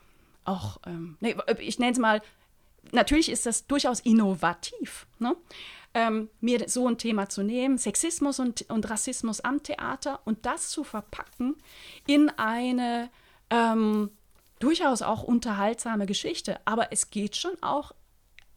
[0.44, 1.18] auch ähm,
[1.58, 2.22] ich nenne es mal
[2.92, 5.06] natürlich ist das durchaus innovativ.
[5.18, 5.36] Ne?
[5.96, 10.68] ähm, mir so ein Thema zu nehmen, Sexismus und, und Rassismus am Theater und das
[10.68, 11.56] zu verpacken
[12.06, 13.08] in eine
[13.48, 14.10] ähm,
[14.58, 16.60] durchaus auch unterhaltsame Geschichte.
[16.66, 17.92] Aber es geht schon auch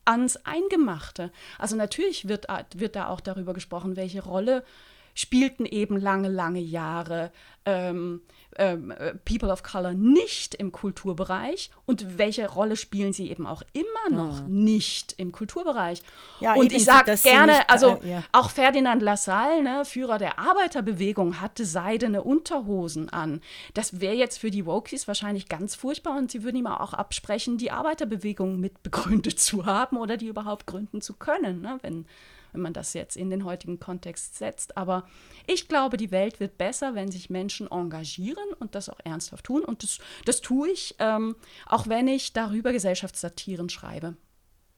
[0.04, 1.32] ans Eingemachte.
[1.58, 4.66] Also natürlich wird, wird da auch darüber gesprochen, welche Rolle
[5.14, 7.32] spielten eben lange, lange Jahre
[7.66, 8.22] ähm,
[8.60, 13.64] ähm, äh, People of Color nicht im Kulturbereich und welche Rolle spielen sie eben auch
[13.74, 14.64] immer noch mhm.
[14.64, 16.02] nicht im Kulturbereich.
[16.40, 18.24] Ja, und ich sage gerne, nicht, also äh, ja.
[18.32, 23.42] auch Ferdinand Lassalle, ne, Führer der Arbeiterbewegung, hatte seidene Unterhosen an.
[23.74, 27.58] Das wäre jetzt für die Wokies wahrscheinlich ganz furchtbar und sie würden ihm auch absprechen,
[27.58, 32.06] die Arbeiterbewegung mit begründet zu haben oder die überhaupt gründen zu können, ne, wenn
[32.52, 34.78] wenn man das jetzt in den heutigen Kontext setzt.
[34.78, 35.08] Aber
[35.48, 39.64] ich glaube, die Welt wird besser, wenn sich Menschen engagieren und das auch ernsthaft tun.
[39.64, 41.36] Und das, das tue ich, ähm,
[41.66, 44.16] auch wenn ich darüber Gesellschaftssatiren schreibe.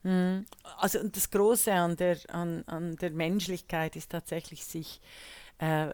[0.03, 0.45] Mhm.
[0.77, 5.01] Also das Große an der, an, an der Menschlichkeit ist tatsächlich sich
[5.59, 5.89] äh,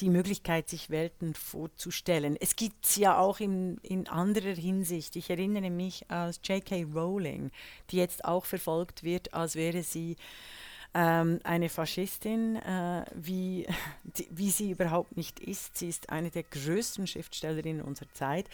[0.00, 2.36] die Möglichkeit, sich Welten vorzustellen.
[2.40, 5.16] Es gibt es ja auch in, in anderer Hinsicht.
[5.16, 6.84] Ich erinnere mich als J.K.
[6.94, 7.50] Rowling,
[7.90, 10.16] die jetzt auch verfolgt wird, als wäre sie
[10.94, 13.66] ähm, eine Faschistin, äh, wie,
[14.04, 15.76] die, wie sie überhaupt nicht ist.
[15.76, 18.46] Sie ist eine der größten Schriftstellerinnen unserer Zeit.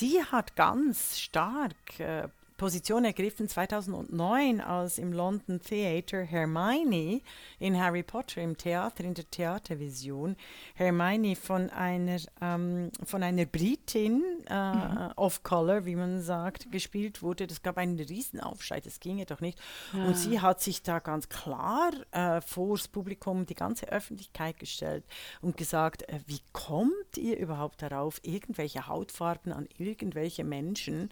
[0.00, 2.28] Die hat ganz stark äh,
[2.62, 7.20] Position ergriffen 2009, als im London Theater Hermione
[7.58, 10.36] in Harry Potter im Theater, in der Theatervision,
[10.76, 15.10] Hermione von einer, ähm, von einer Britin äh, mhm.
[15.16, 17.48] of Color, wie man sagt, gespielt wurde.
[17.48, 19.58] Das gab einen Riesenaufschrei, das ginge doch nicht.
[19.92, 20.04] Ja.
[20.04, 25.02] Und sie hat sich da ganz klar äh, vor das Publikum, die ganze Öffentlichkeit gestellt
[25.40, 31.08] und gesagt, äh, wie kommt ihr überhaupt darauf, irgendwelche Hautfarben an irgendwelche Menschen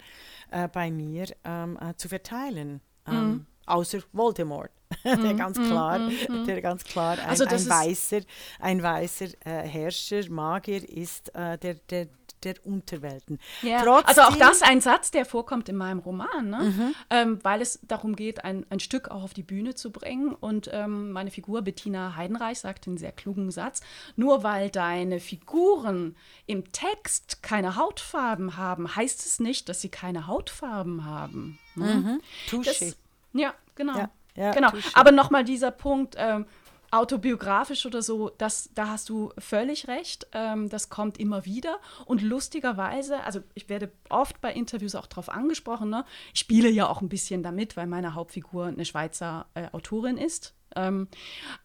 [0.51, 2.81] äh, bei mir ähm, äh, zu verteilen.
[3.07, 3.45] Ähm, mhm.
[3.65, 4.71] Außer Voldemort,
[5.03, 5.37] der mhm.
[5.37, 5.67] ganz mhm.
[5.67, 6.45] klar, mhm.
[6.45, 8.21] der ganz klar ein, also ein weißer,
[8.59, 12.07] ein weißer äh, Herrscher, Magier ist, äh, der, der
[12.43, 13.39] der Unterwelten.
[13.61, 13.79] Ja.
[13.79, 16.59] also auch das ein Satz, der vorkommt in meinem Roman, ne?
[16.59, 16.95] mhm.
[17.09, 20.33] ähm, weil es darum geht, ein, ein Stück auch auf die Bühne zu bringen.
[20.33, 23.81] Und ähm, meine Figur Bettina Heidenreich sagt einen sehr klugen Satz,
[24.15, 30.27] nur weil deine Figuren im Text keine Hautfarben haben, heißt es nicht, dass sie keine
[30.27, 31.59] Hautfarben haben.
[31.75, 32.21] Ne?
[32.51, 32.63] Mhm.
[32.63, 32.97] Das,
[33.33, 33.97] ja, genau.
[33.97, 34.71] Ja, ja, genau.
[34.93, 36.45] Aber nochmal dieser Punkt, ähm,
[36.91, 40.27] autobiografisch oder so, das, da hast du völlig recht.
[40.33, 41.79] Ähm, das kommt immer wieder.
[42.05, 46.05] Und lustigerweise, also ich werde oft bei Interviews auch darauf angesprochen, ne?
[46.33, 50.53] ich spiele ja auch ein bisschen damit, weil meine Hauptfigur eine Schweizer äh, Autorin ist.
[50.75, 51.07] Ähm,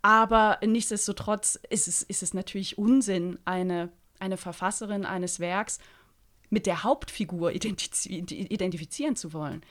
[0.03, 5.79] aber nichtsdestotrotz ist es, ist es natürlich Unsinn, eine, eine Verfasserin eines Werks
[6.51, 9.63] mit der Hauptfigur identifiz identifizieren zu wollen.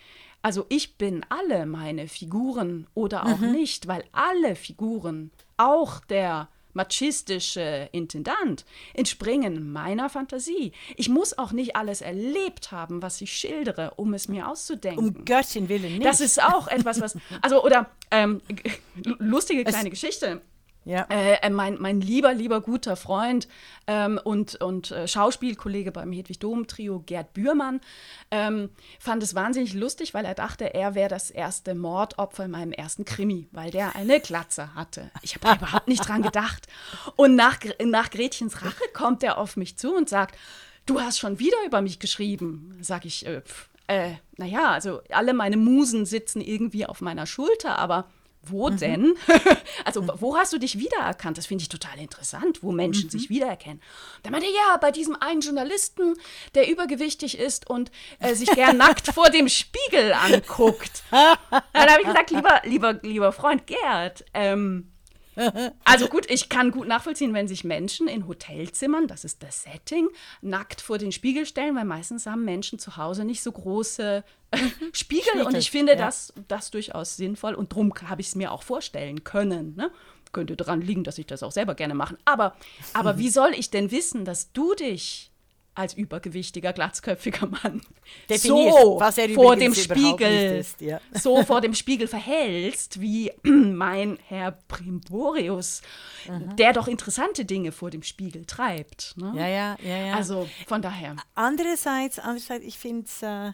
[0.42, 3.54] Also ich bin alle meine Figuren oder auch mhm.
[3.54, 10.74] nicht, weil alle Figuren, auch der machistische Intendant, entspringen meiner Fantasie.
[10.98, 15.16] Ich muss auch nicht alles erlebt haben, was ich schildere, um es mir auszudenken.
[15.16, 16.06] Um Göttin willen nicht.
[16.06, 18.42] Das ist auch etwas, was, also oder ähm,
[19.04, 20.42] lustige kleine es, Geschichte.
[20.86, 21.08] Ja.
[21.10, 23.48] Äh, äh, mein, mein lieber, lieber guter Freund
[23.88, 27.82] ähm, und, und äh, Schauspielkollege beim Hedwig Dom Trio, Gerd Bührmann,
[28.30, 28.70] ähm,
[29.00, 33.04] fand es wahnsinnig lustig, weil er dachte, er wäre das erste Mordopfer in meinem ersten
[33.04, 35.10] Krimi, weil der eine Glatze hatte.
[35.24, 36.68] Ich habe überhaupt nicht dran gedacht.
[37.16, 40.38] Und nach, nach Gretchens Rache kommt er auf mich zu und sagt,
[40.86, 42.78] du hast schon wieder über mich geschrieben.
[42.82, 43.42] Sag ich, äh,
[43.88, 48.08] äh, naja, also alle meine Musen sitzen irgendwie auf meiner Schulter, aber
[48.50, 48.78] wo mhm.
[48.78, 49.18] denn?
[49.86, 50.12] also, mhm.
[50.18, 51.38] wo hast du dich wiedererkannt?
[51.38, 53.10] Das finde ich total interessant, wo Menschen mhm.
[53.12, 53.82] sich wiedererkennen.
[54.24, 56.16] Da meinte er, ja, bei diesem einen Journalisten,
[56.54, 61.04] der übergewichtig ist und äh, sich gern nackt vor dem Spiegel anguckt.
[61.12, 64.92] Dann habe ich gesagt, lieber, lieber, lieber Freund Gerd, ähm,
[65.84, 70.10] also gut, ich kann gut nachvollziehen, wenn sich Menschen in Hotelzimmern, das ist das Setting,
[70.42, 74.58] nackt vor den Spiegel stellen, weil meistens haben Menschen zu Hause nicht so große äh,
[74.92, 75.98] Spiegel, Spiegel und ich finde ja.
[75.98, 79.76] das, das durchaus sinnvoll und darum habe ich es mir auch vorstellen können.
[79.76, 79.92] Ne?
[80.32, 82.18] Könnte daran liegen, dass ich das auch selber gerne mache.
[82.26, 82.56] Aber,
[82.94, 85.32] aber wie soll ich denn wissen, dass du dich
[85.76, 87.82] als übergewichtiger, glatzköpfiger Mann
[88.30, 89.00] Definiert, so
[89.34, 91.02] vor dem Spiegel ist, ja.
[91.12, 95.82] so vor dem Spiegel verhältst wie mein Herr Primborius,
[96.28, 96.56] mhm.
[96.56, 99.16] der doch interessante Dinge vor dem Spiegel treibt.
[99.18, 99.34] Ne?
[99.36, 100.14] Ja, ja, ja, ja.
[100.16, 101.18] Also von daher.
[101.36, 103.52] Andererseits, andererseits ich finde es äh,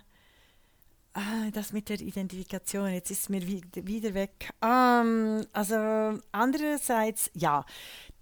[1.13, 4.51] ah, das mit der Identifikation, jetzt ist es mir wieder weg.
[4.61, 7.65] Um, also andererseits, ja,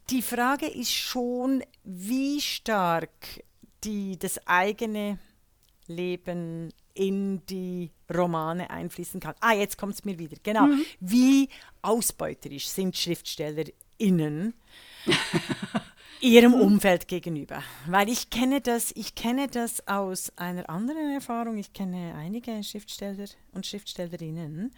[0.10, 3.44] die Frage ist schon, wie stark
[3.84, 5.20] die das eigene
[5.88, 9.36] Leben in die Romane einfließen kann.
[9.40, 10.38] Ah, jetzt kommt es mir wieder.
[10.44, 10.66] Genau.
[10.66, 10.86] Mhm.
[11.00, 11.50] Wie
[11.82, 14.54] ausbeuterisch sind SchriftstellerInnen
[16.22, 17.64] ihrem Umfeld gegenüber.
[17.88, 21.58] Weil ich kenne das, ich kenne das aus einer anderen Erfahrung.
[21.58, 24.72] Ich kenne einige Schriftsteller und Schriftstellerinnen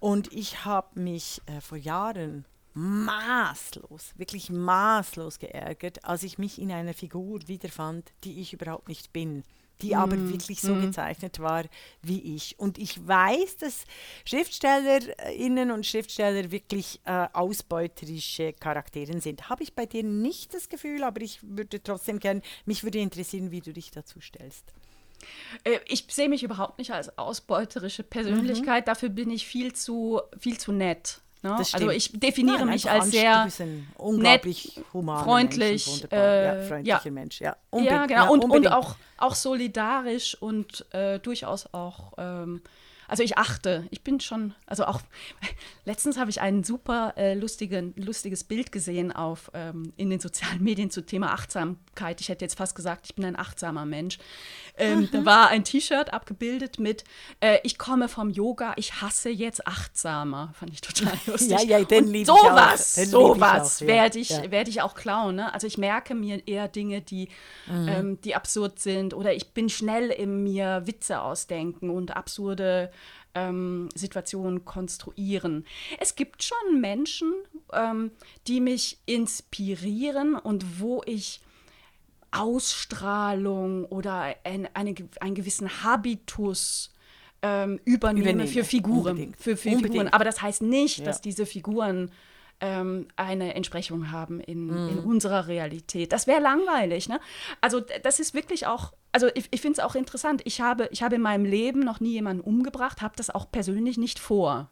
[0.00, 2.44] und ich habe mich äh, vor Jahren
[2.78, 9.12] maßlos, wirklich maßlos geärgert, als ich mich in einer Figur wiederfand, die ich überhaupt nicht
[9.12, 9.42] bin
[9.80, 9.98] die mm.
[9.98, 10.80] aber wirklich so mm.
[10.82, 11.64] gezeichnet war
[12.02, 12.58] wie ich.
[12.58, 13.84] Und ich weiß, dass
[14.24, 19.48] Schriftstellerinnen und Schriftsteller wirklich äh, ausbeuterische Charaktere sind.
[19.48, 23.50] Habe ich bei dir nicht das Gefühl, aber ich würde trotzdem gerne, mich würde interessieren,
[23.50, 24.72] wie du dich dazu stellst.
[25.64, 28.86] Äh, ich sehe mich überhaupt nicht als ausbeuterische Persönlichkeit, mhm.
[28.86, 31.20] dafür bin ich viel zu, viel zu nett.
[31.42, 31.54] Ne?
[31.54, 33.48] Also ich definiere Nein, mich als sehr
[33.96, 37.10] unglaublich nett, human, freundlich, äh, ja, freundlicher ja.
[37.10, 37.56] Mensch, ja.
[37.72, 38.32] ja, genau.
[38.32, 42.62] Und, und auch, auch solidarisch und äh, durchaus auch ähm,
[43.08, 45.00] also ich achte, ich bin schon, also auch,
[45.86, 50.62] letztens habe ich ein super äh, lustigen, lustiges Bild gesehen auf, ähm, in den sozialen
[50.62, 52.20] Medien zum Thema Achtsamkeit.
[52.20, 54.18] Ich hätte jetzt fast gesagt, ich bin ein achtsamer Mensch.
[54.76, 57.04] Ähm, da war ein T-Shirt abgebildet mit,
[57.40, 60.52] äh, ich komme vom Yoga, ich hasse jetzt achtsamer.
[60.54, 61.50] Fand ich total lustig.
[61.50, 63.34] ja, ja, den liebe sowas, ich auch.
[63.34, 63.86] Sowas ja.
[63.86, 64.50] werde ich, ja.
[64.50, 65.36] werd ich auch klauen.
[65.36, 65.52] Ne?
[65.54, 67.30] Also ich merke mir eher Dinge, die,
[67.66, 67.88] mhm.
[67.88, 72.90] ähm, die absurd sind oder ich bin schnell in mir Witze ausdenken und absurde
[73.38, 75.64] ähm, Situationen konstruieren.
[75.98, 77.32] Es gibt schon Menschen,
[77.72, 78.10] ähm,
[78.46, 81.40] die mich inspirieren und wo ich
[82.30, 86.92] Ausstrahlung oder ein, eine, einen gewissen Habitus
[87.40, 88.48] ähm, übernehme Übernehme.
[88.48, 89.34] für Figuren.
[89.38, 90.08] Für, für Figuren.
[90.08, 91.04] Aber das heißt nicht, ja.
[91.04, 92.10] dass diese Figuren
[92.60, 94.88] ähm, eine Entsprechung haben in, mm.
[94.88, 95.04] in mhm.
[95.04, 96.12] unserer Realität.
[96.12, 97.08] Das wäre langweilig.
[97.08, 97.20] Ne?
[97.60, 100.42] Also das ist wirklich auch, also ich, ich finde es auch interessant.
[100.44, 103.98] Ich habe, ich habe in meinem Leben noch nie jemanden umgebracht, habe das auch persönlich
[103.98, 104.70] nicht vor.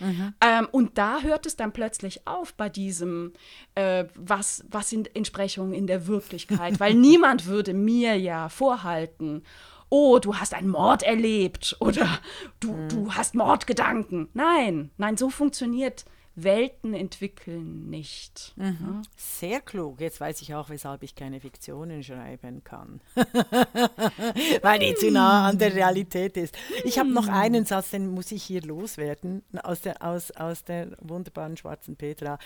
[0.00, 0.34] Mhm.
[0.40, 3.34] Ähm, und da hört es dann plötzlich auf bei diesem,
[3.76, 9.44] äh, was, was sind Entsprechungen in der Wirklichkeit, weil niemand würde mir ja vorhalten,
[9.90, 12.18] oh, du hast einen Mord erlebt oder
[12.58, 12.88] du, mhm.
[12.88, 14.28] du hast Mordgedanken.
[14.34, 16.04] Nein, nein, so funktioniert
[16.44, 18.52] Welten entwickeln nicht.
[18.56, 19.02] Mhm.
[19.16, 20.00] Sehr klug.
[20.00, 23.00] Jetzt weiß ich auch, weshalb ich keine Fiktionen schreiben kann.
[24.62, 26.56] Weil die zu nah an der Realität ist.
[26.84, 27.34] Ich habe noch hm.
[27.34, 32.38] einen Satz, den muss ich hier loswerden, aus der, aus, aus der wunderbaren schwarzen Petra.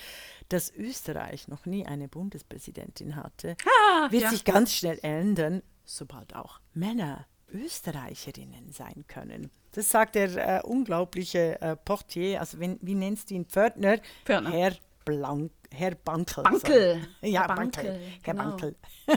[0.49, 4.31] Dass Österreich noch nie eine Bundespräsidentin hatte, ah, wird ja.
[4.31, 9.51] sich ganz schnell ändern, sobald auch Männer Österreicherinnen sein können.
[9.73, 13.47] Das sagt der äh, unglaubliche äh, Portier, also wenn, wie nennst du ihn?
[13.47, 13.99] Pförtner?
[14.25, 14.51] Pförtner.
[14.51, 15.53] Herr Blank.
[15.71, 16.45] Herr Bankel.
[16.45, 17.09] Bankel.
[17.23, 17.85] Ja, Bankel.
[17.85, 18.01] Bankel.
[18.23, 18.51] Herr genau.
[18.51, 18.77] Bankel.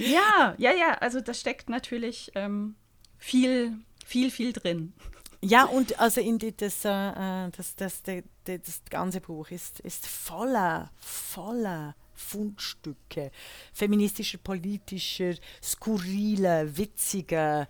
[0.00, 2.76] ja, ja, ja, also da steckt natürlich ähm,
[3.16, 4.92] viel, viel, viel drin.
[5.40, 9.80] Ja, und also in die, das, äh, äh das, das, das, das ganze Buch ist,
[9.80, 13.30] ist voller, voller Fundstücke
[13.72, 17.68] feministischer, politischer, skurriler, witziger,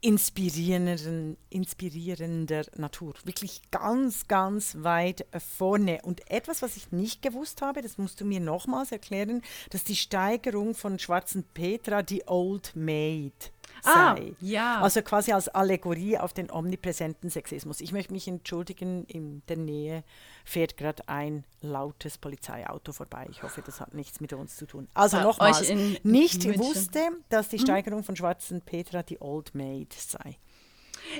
[0.00, 3.14] inspirierender, inspirierender Natur.
[3.24, 6.00] Wirklich ganz, ganz weit vorne.
[6.02, 9.96] Und etwas, was ich nicht gewusst habe, das musst du mir nochmals erklären, dass die
[9.96, 13.52] Steigerung von Schwarzen Petra die Old Maid
[13.84, 14.34] ah, sei.
[14.40, 14.80] Ja.
[14.80, 17.80] Also quasi als Allegorie auf den omnipräsenten Sexismus.
[17.80, 20.04] Ich möchte mich entschuldigen, in der Nähe
[20.44, 23.26] fährt gerade ein lautes Polizeiauto vorbei.
[23.30, 24.88] Ich hoffe, das hat nichts mit uns zu tun.
[24.94, 26.58] Also nochmals, nicht München.
[26.58, 27.62] wusste, dass die.
[27.62, 30.36] Steigerung von Schwarzen Petra die Old Maid sei.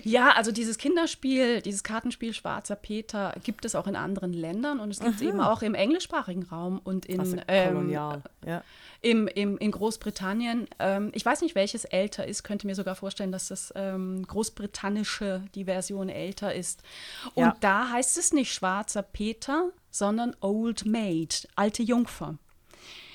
[0.05, 4.91] Ja, also dieses Kinderspiel, dieses Kartenspiel Schwarzer Peter gibt es auch in anderen Ländern und
[4.91, 8.23] es gibt es eben auch im englischsprachigen Raum und in also ähm, ja.
[9.01, 10.69] im, im, in Großbritannien.
[10.79, 15.45] Ähm, ich weiß nicht, welches älter ist, könnte mir sogar vorstellen, dass das ähm, großbritannische,
[15.55, 16.83] die Version älter ist.
[17.35, 17.57] Und ja.
[17.61, 22.39] da heißt es nicht Schwarzer Peter, sondern Old Maid, alte Jungfer.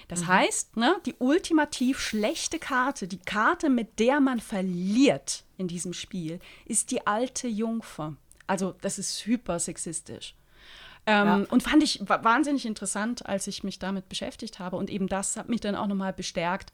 [0.08, 0.28] Das mhm.
[0.28, 6.40] heißt, ne, die ultimativ schlechte Karte, die Karte, mit der man verliert in diesem Spiel,
[6.66, 8.16] ist die alte Jungfer.
[8.48, 10.36] Also das ist hyper sexistisch.
[11.06, 11.36] Ähm, ja.
[11.50, 14.76] Und fand ich wahnsinnig interessant, als ich mich damit beschäftigt habe.
[14.76, 16.72] Und eben das hat mich dann auch nochmal bestärkt,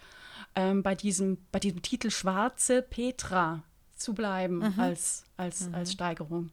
[0.56, 3.64] ähm, bei, diesem, bei diesem Titel Schwarze Petra
[3.96, 4.80] zu bleiben mhm.
[4.80, 5.76] als, als, mhm.
[5.76, 6.50] als Steigerung.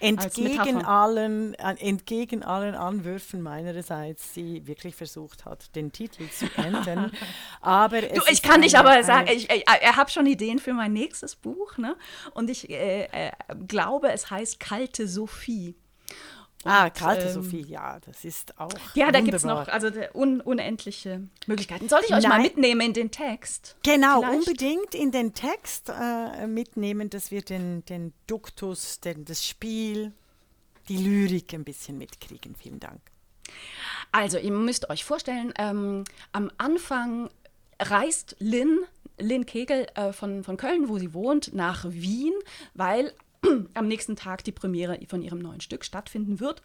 [0.00, 7.12] Entgegen allen, äh, entgegen allen Anwürfen meinerseits, die wirklich versucht hat, den Titel zu ändern.
[7.60, 10.92] aber du, ich kann dich aber sagen, ich, ich, ich habe schon Ideen für mein
[10.92, 11.78] nächstes Buch.
[11.78, 11.96] Ne?
[12.34, 13.32] Und ich äh, äh,
[13.66, 15.74] glaube, es heißt Kalte Sophie.
[16.64, 18.72] Ah, kalte ähm, Sophie, ja, das ist auch.
[18.94, 21.88] Ja, da gibt es noch also un unendliche Möglichkeiten.
[21.88, 22.28] Soll ich euch Nein.
[22.30, 23.76] mal mitnehmen in den Text?
[23.82, 24.38] Genau, Vielleicht?
[24.38, 30.12] unbedingt in den Text äh, mitnehmen, dass wir den, den Duktus, den, das Spiel,
[30.88, 32.54] die Lyrik ein bisschen mitkriegen.
[32.56, 33.00] Vielen Dank.
[34.12, 37.28] Also, ihr müsst euch vorstellen, ähm, am Anfang
[37.80, 38.80] reist Lynn
[39.18, 42.34] Lynn Kegel äh, von, von Köln, wo sie wohnt, nach Wien,
[42.74, 43.12] weil
[43.74, 46.62] am nächsten Tag die Premiere von ihrem neuen Stück stattfinden wird.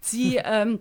[0.00, 0.80] Sie ähm,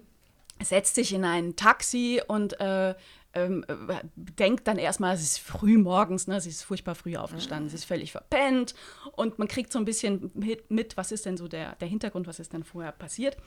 [0.62, 2.96] setzt sich in ein Taxi und äh,
[3.34, 6.42] ähm, äh, denkt dann erstmal, es ist früh morgens, ne?
[6.42, 8.76] sie ist furchtbar früh aufgestanden, sie ist völlig verpennt
[9.14, 12.28] und man kriegt so ein bisschen mit, mit was ist denn so der, der Hintergrund,
[12.28, 13.38] was ist denn vorher passiert.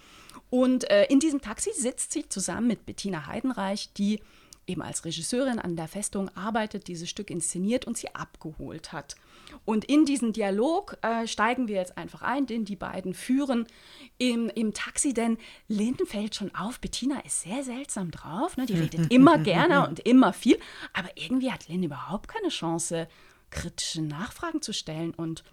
[0.49, 4.21] Und äh, in diesem Taxi sitzt sie zusammen mit Bettina Heidenreich, die
[4.67, 9.17] eben als Regisseurin an der Festung arbeitet, dieses Stück inszeniert und sie abgeholt hat.
[9.65, 13.67] Und in diesen Dialog äh, steigen wir jetzt einfach ein, den die beiden führen
[14.19, 15.39] im, im Taxi, denn
[15.69, 18.67] Linden fällt schon auf, Bettina ist sehr seltsam drauf, ne?
[18.67, 20.59] die redet immer gerne und immer viel,
[20.93, 23.09] aber irgendwie hat Lynn überhaupt keine Chance,
[23.51, 25.15] kritische Nachfragen zu stellen.
[25.15, 25.45] Und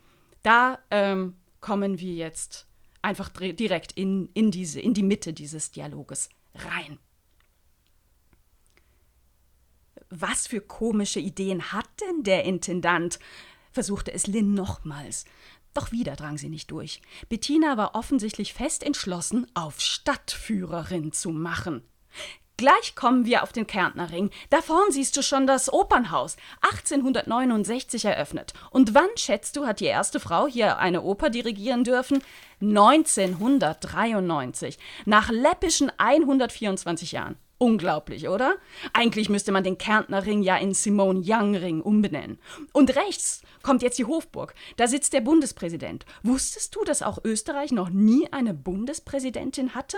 [0.44, 2.68] da ähm, kommen wir jetzt
[3.02, 7.00] einfach direkt in, in, diese, in die Mitte dieses Dialoges rein
[10.12, 13.18] was für komische Ideen hat denn der Intendant?
[13.72, 15.26] Versuchte es Lynn nochmals.
[15.74, 17.02] Doch wieder drang sie nicht durch.
[17.30, 21.84] Bettina war offensichtlich fest entschlossen, auf Stadtführerin zu machen.
[22.58, 24.30] Gleich kommen wir auf den Kärntnerring.
[24.52, 26.38] Da vorn siehst du schon das Opernhaus.
[26.62, 28.54] 1869 eröffnet.
[28.70, 32.22] Und wann, schätzt du, hat die erste Frau hier eine Oper dirigieren dürfen?
[32.62, 34.78] 1993.
[35.06, 37.36] Nach läppischen 124 Jahren.
[37.62, 38.56] Unglaublich, oder?
[38.92, 42.40] Eigentlich müsste man den Kärntner Ring ja in Simone Young Ring umbenennen.
[42.74, 44.56] Und rechts kommt jetzt die Hofburg.
[44.78, 46.08] Da sitzt der Bundespräsident.
[46.24, 49.98] Wusstest du, dass auch Österreich noch nie eine Bundespräsidentin hatte?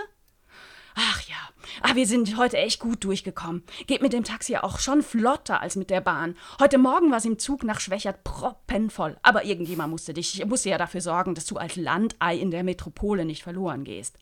[0.94, 1.36] Ach ja,
[1.80, 3.62] ah, wir sind heute echt gut durchgekommen.
[3.86, 6.36] Geht mit dem Taxi auch schon flotter als mit der Bahn.
[6.60, 9.16] Heute Morgen war es im Zug nach Schwächert proppenvoll.
[9.22, 13.24] Aber irgendjemand musste dich, musste ja dafür sorgen, dass du als Landei in der Metropole
[13.24, 14.18] nicht verloren gehst.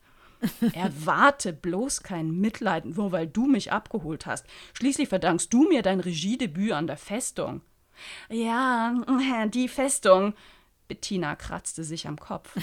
[0.73, 4.45] Erwarte bloß kein Mitleid, nur weil du mich abgeholt hast.
[4.73, 7.61] Schließlich verdankst du mir dein Regiedebüt an der Festung.
[8.29, 8.93] Ja,
[9.47, 10.33] die Festung.
[10.87, 12.55] Bettina kratzte sich am Kopf.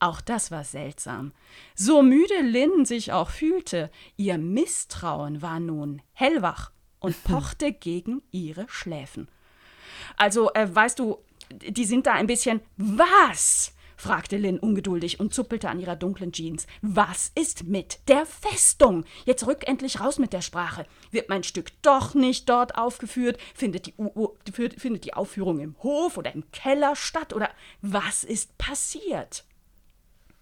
[0.00, 1.32] Auch das war seltsam.
[1.74, 8.66] So müde Lynn sich auch fühlte, ihr Misstrauen war nun hellwach und pochte gegen ihre
[8.68, 9.28] Schläfen.
[10.16, 11.18] Also, äh, weißt du,
[11.50, 12.60] die sind da ein bisschen.
[12.76, 13.72] Was?
[14.04, 16.66] Fragte Lynn ungeduldig und zuppelte an ihrer dunklen Jeans.
[16.82, 19.06] Was ist mit der Festung?
[19.24, 20.84] Jetzt rück endlich raus mit der Sprache.
[21.10, 23.38] Wird mein Stück doch nicht dort aufgeführt?
[23.54, 27.32] Findet die, U findet die Aufführung im Hof oder im Keller statt?
[27.32, 27.48] Oder
[27.80, 29.46] was ist passiert?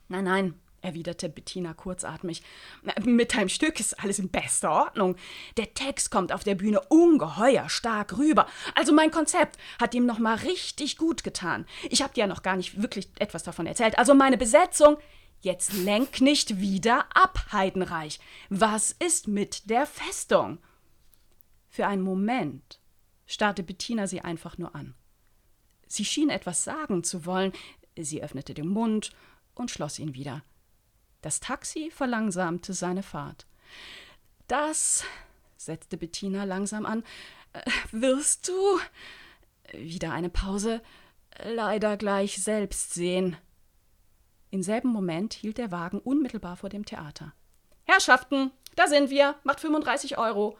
[0.09, 2.43] Nein, nein, erwiderte Bettina kurzatmig.
[3.05, 5.17] Mit deinem Stück ist alles in bester Ordnung.
[5.57, 8.47] Der Text kommt auf der Bühne ungeheuer stark rüber.
[8.75, 11.67] Also mein Konzept hat ihm noch mal richtig gut getan.
[11.89, 13.99] Ich habe dir ja noch gar nicht wirklich etwas davon erzählt.
[13.99, 14.99] Also meine Besetzung.
[15.41, 18.21] Jetzt lenk nicht wieder ab, Heidenreich.
[18.49, 20.59] Was ist mit der Festung?
[21.69, 22.79] Für einen Moment
[23.27, 24.95] starrte Bettina sie einfach nur an.
[25.89, 27.53] Sie schien etwas sagen zu wollen.
[27.99, 29.11] Sie öffnete den Mund
[29.55, 30.43] und schloss ihn wieder.
[31.23, 33.47] Das Taxi verlangsamte seine Fahrt.
[34.49, 35.05] Das,
[35.57, 37.05] setzte Bettina langsam an,
[37.53, 37.63] äh,
[37.93, 38.53] wirst du,
[39.73, 40.83] wieder eine Pause,
[41.43, 43.37] leider gleich selbst sehen.
[44.51, 47.33] Im selben Moment hielt der Wagen unmittelbar vor dem Theater.
[47.85, 50.59] Herrschaften, da sind wir, macht 35 Euro.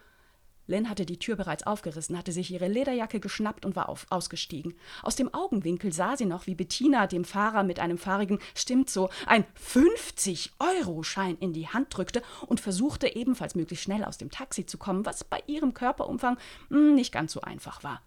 [0.65, 4.75] Len hatte die Tür bereits aufgerissen, hatte sich ihre Lederjacke geschnappt und war auf, ausgestiegen.
[5.01, 9.09] Aus dem Augenwinkel sah sie noch, wie Bettina dem Fahrer mit einem fahrigen Stimmt so
[9.25, 14.77] ein 50-Euro-Schein in die Hand drückte und versuchte ebenfalls möglichst schnell aus dem Taxi zu
[14.77, 16.37] kommen, was bei ihrem Körperumfang
[16.69, 18.01] hm, nicht ganz so einfach war.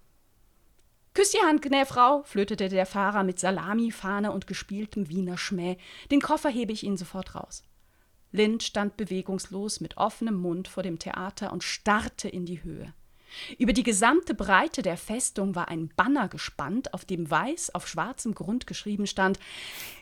[1.12, 5.78] Küss die Hand, Gnäfrau, flötete der Fahrer mit Salami, Fahne und gespieltem Wiener Schmäh.
[6.10, 7.62] Den Koffer hebe ich Ihnen sofort raus.
[8.36, 12.92] Lind stand bewegungslos mit offenem Mund vor dem Theater und starrte in die Höhe.
[13.58, 18.34] Über die gesamte Breite der Festung war ein Banner gespannt, auf dem weiß auf schwarzem
[18.34, 19.38] Grund geschrieben stand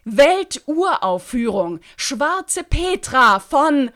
[0.05, 3.91] Welturaufführung Schwarze Petra von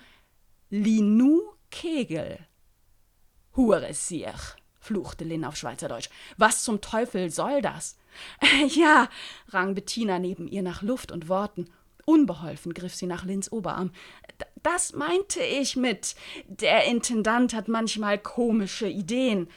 [0.71, 2.39] Linu Kegel.
[3.57, 4.35] Huresir,
[4.79, 6.11] fluchte Lin auf Schweizerdeutsch.
[6.37, 7.97] Was zum Teufel soll das?
[8.69, 9.09] Ja,
[9.49, 11.69] rang Bettina neben ihr nach Luft und Worten.
[12.09, 13.91] Unbeholfen griff sie nach Lins Oberarm.
[14.63, 16.15] Das meinte ich mit.
[16.47, 19.49] Der Intendant hat manchmal komische Ideen.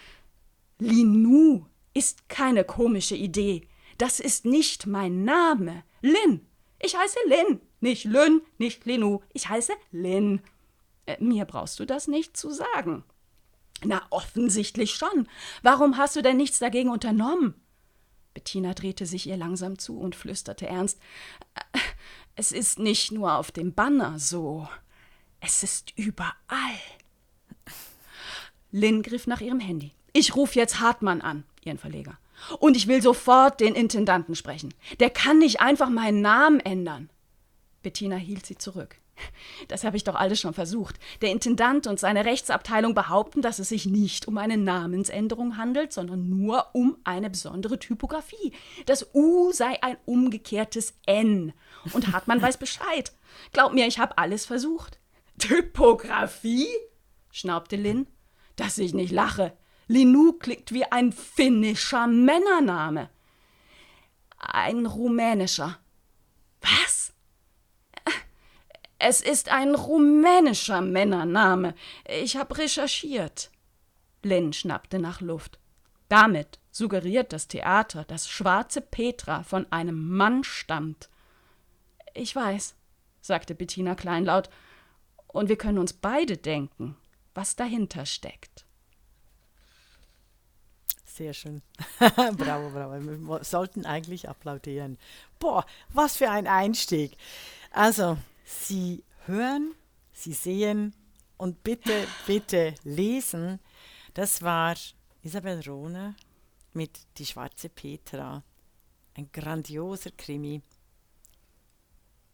[0.78, 3.70] Linou ist keine komische Idee.
[3.98, 5.84] Das ist nicht mein Name.
[6.02, 6.46] Lin.
[6.82, 7.62] Ich heiße Lin.
[7.80, 9.22] Nicht Lynn, nicht Linu.
[9.32, 10.42] Ich heiße Lynn.
[11.06, 13.06] Äh, mir brauchst du das nicht zu sagen.
[13.86, 15.30] Na, offensichtlich schon.
[15.64, 17.56] Warum hast du denn nichts dagegen unternommen?
[18.34, 21.00] Bettina drehte sich ihr langsam zu und flüsterte ernst.
[22.42, 24.68] Es ist nicht nur auf dem Banner so.
[25.42, 26.34] Es ist überall.
[28.72, 29.92] Lynn griff nach ihrem Handy.
[30.12, 32.18] Ich rufe jetzt Hartmann an, ihren Verleger.
[32.58, 34.74] Und ich will sofort den Intendanten sprechen.
[35.00, 37.12] Der kann nicht einfach meinen Namen ändern.
[37.84, 38.96] Bettina hielt sie zurück.
[39.68, 41.00] Das habe ich doch alles schon versucht.
[41.22, 46.30] Der Intendant und seine Rechtsabteilung behaupten, dass es sich nicht um eine Namensänderung handelt, sondern
[46.30, 48.54] nur um eine besondere Typografie.
[48.86, 51.54] Das U sei ein umgekehrtes N.
[51.94, 53.12] Und Hartmann weiß Bescheid.
[53.54, 55.00] Glaub mir, ich habe alles versucht.
[55.40, 56.68] Typografie?
[57.32, 58.08] schnaubte Lynn.
[58.56, 59.54] Dass ich nicht lache.
[59.88, 63.10] Linu klingt wie ein finnischer Männername.
[64.38, 65.80] Ein rumänischer.
[66.62, 67.14] Was?
[69.04, 71.74] Es ist ein rumänischer Männername.
[72.06, 73.50] Ich habe recherchiert.
[74.22, 75.58] Lynn schnappte nach Luft.
[76.08, 81.10] Damit suggeriert das Theater, dass schwarze Petra von einem Mann stammt.
[82.14, 82.76] Ich weiß,
[83.22, 84.50] sagte Bettina kleinlaut,
[85.28, 86.96] und wir können uns beide denken,
[87.34, 88.66] was dahinter steckt.
[91.06, 91.64] Sehr schön.
[92.00, 93.00] bravo, bravo.
[93.00, 95.00] Wir sollten eigentlich applaudieren.
[95.40, 97.18] Boah, was für ein Einstieg.
[97.72, 98.18] Also,
[98.60, 99.74] Sie hören,
[100.12, 100.94] Sie sehen
[101.38, 103.60] und bitte, bitte lesen.
[104.14, 104.76] Das war
[105.24, 106.16] Isabel Rohner
[106.74, 108.44] mit Die schwarze Petra.
[109.16, 110.62] Ein grandioser Krimi.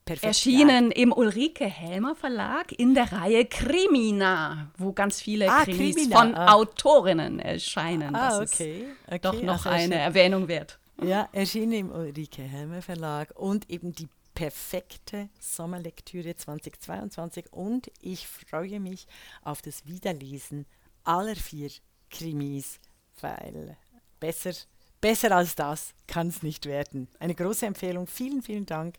[0.06, 5.96] Perfekt Erschienen im Ulrike Helmer Verlag in der Reihe Krimina, wo ganz viele ah, Krimis
[5.96, 6.18] Krimina.
[6.18, 6.54] von ah.
[6.54, 8.16] Autorinnen erscheinen.
[8.16, 8.80] Ah, das okay.
[8.80, 9.20] ist okay.
[9.22, 10.80] doch noch also eine Erwähnung wert.
[11.02, 14.08] Ja, erschienen im Ulrike Helmer Verlag und eben die
[14.38, 19.08] perfekte Sommerlektüre 2022 und ich freue mich
[19.42, 20.68] auf das Wiederlesen
[21.04, 21.72] aller vier
[22.12, 22.80] Krimis,
[23.20, 23.76] weil
[24.20, 24.54] besser
[25.00, 27.08] Besser als das kann es nicht werden.
[27.20, 28.08] Eine große Empfehlung.
[28.08, 28.96] Vielen, vielen Dank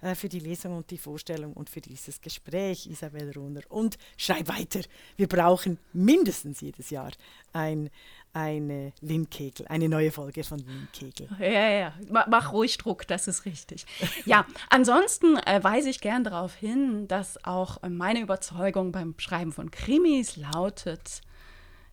[0.00, 3.60] äh, für die Lesung und die Vorstellung und für dieses Gespräch, Isabel Rohner.
[3.68, 4.80] Und schreib weiter.
[5.16, 7.12] Wir brauchen mindestens jedes Jahr
[7.52, 7.90] ein,
[8.32, 11.28] eine Lindkegel, eine neue Folge von Lindkegel.
[11.38, 13.84] Ja, ja, mach ruhig Druck, das ist richtig.
[14.24, 19.70] Ja, ansonsten äh, weise ich gern darauf hin, dass auch meine Überzeugung beim Schreiben von
[19.70, 21.20] Krimis lautet,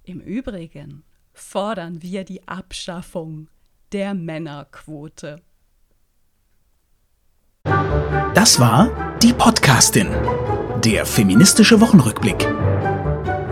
[0.04, 3.50] im Übrigen fordern wir die Abschaffung
[3.92, 5.42] der Männerquote.
[8.34, 10.08] Das war die Podcastin,
[10.84, 12.48] der feministische Wochenrückblick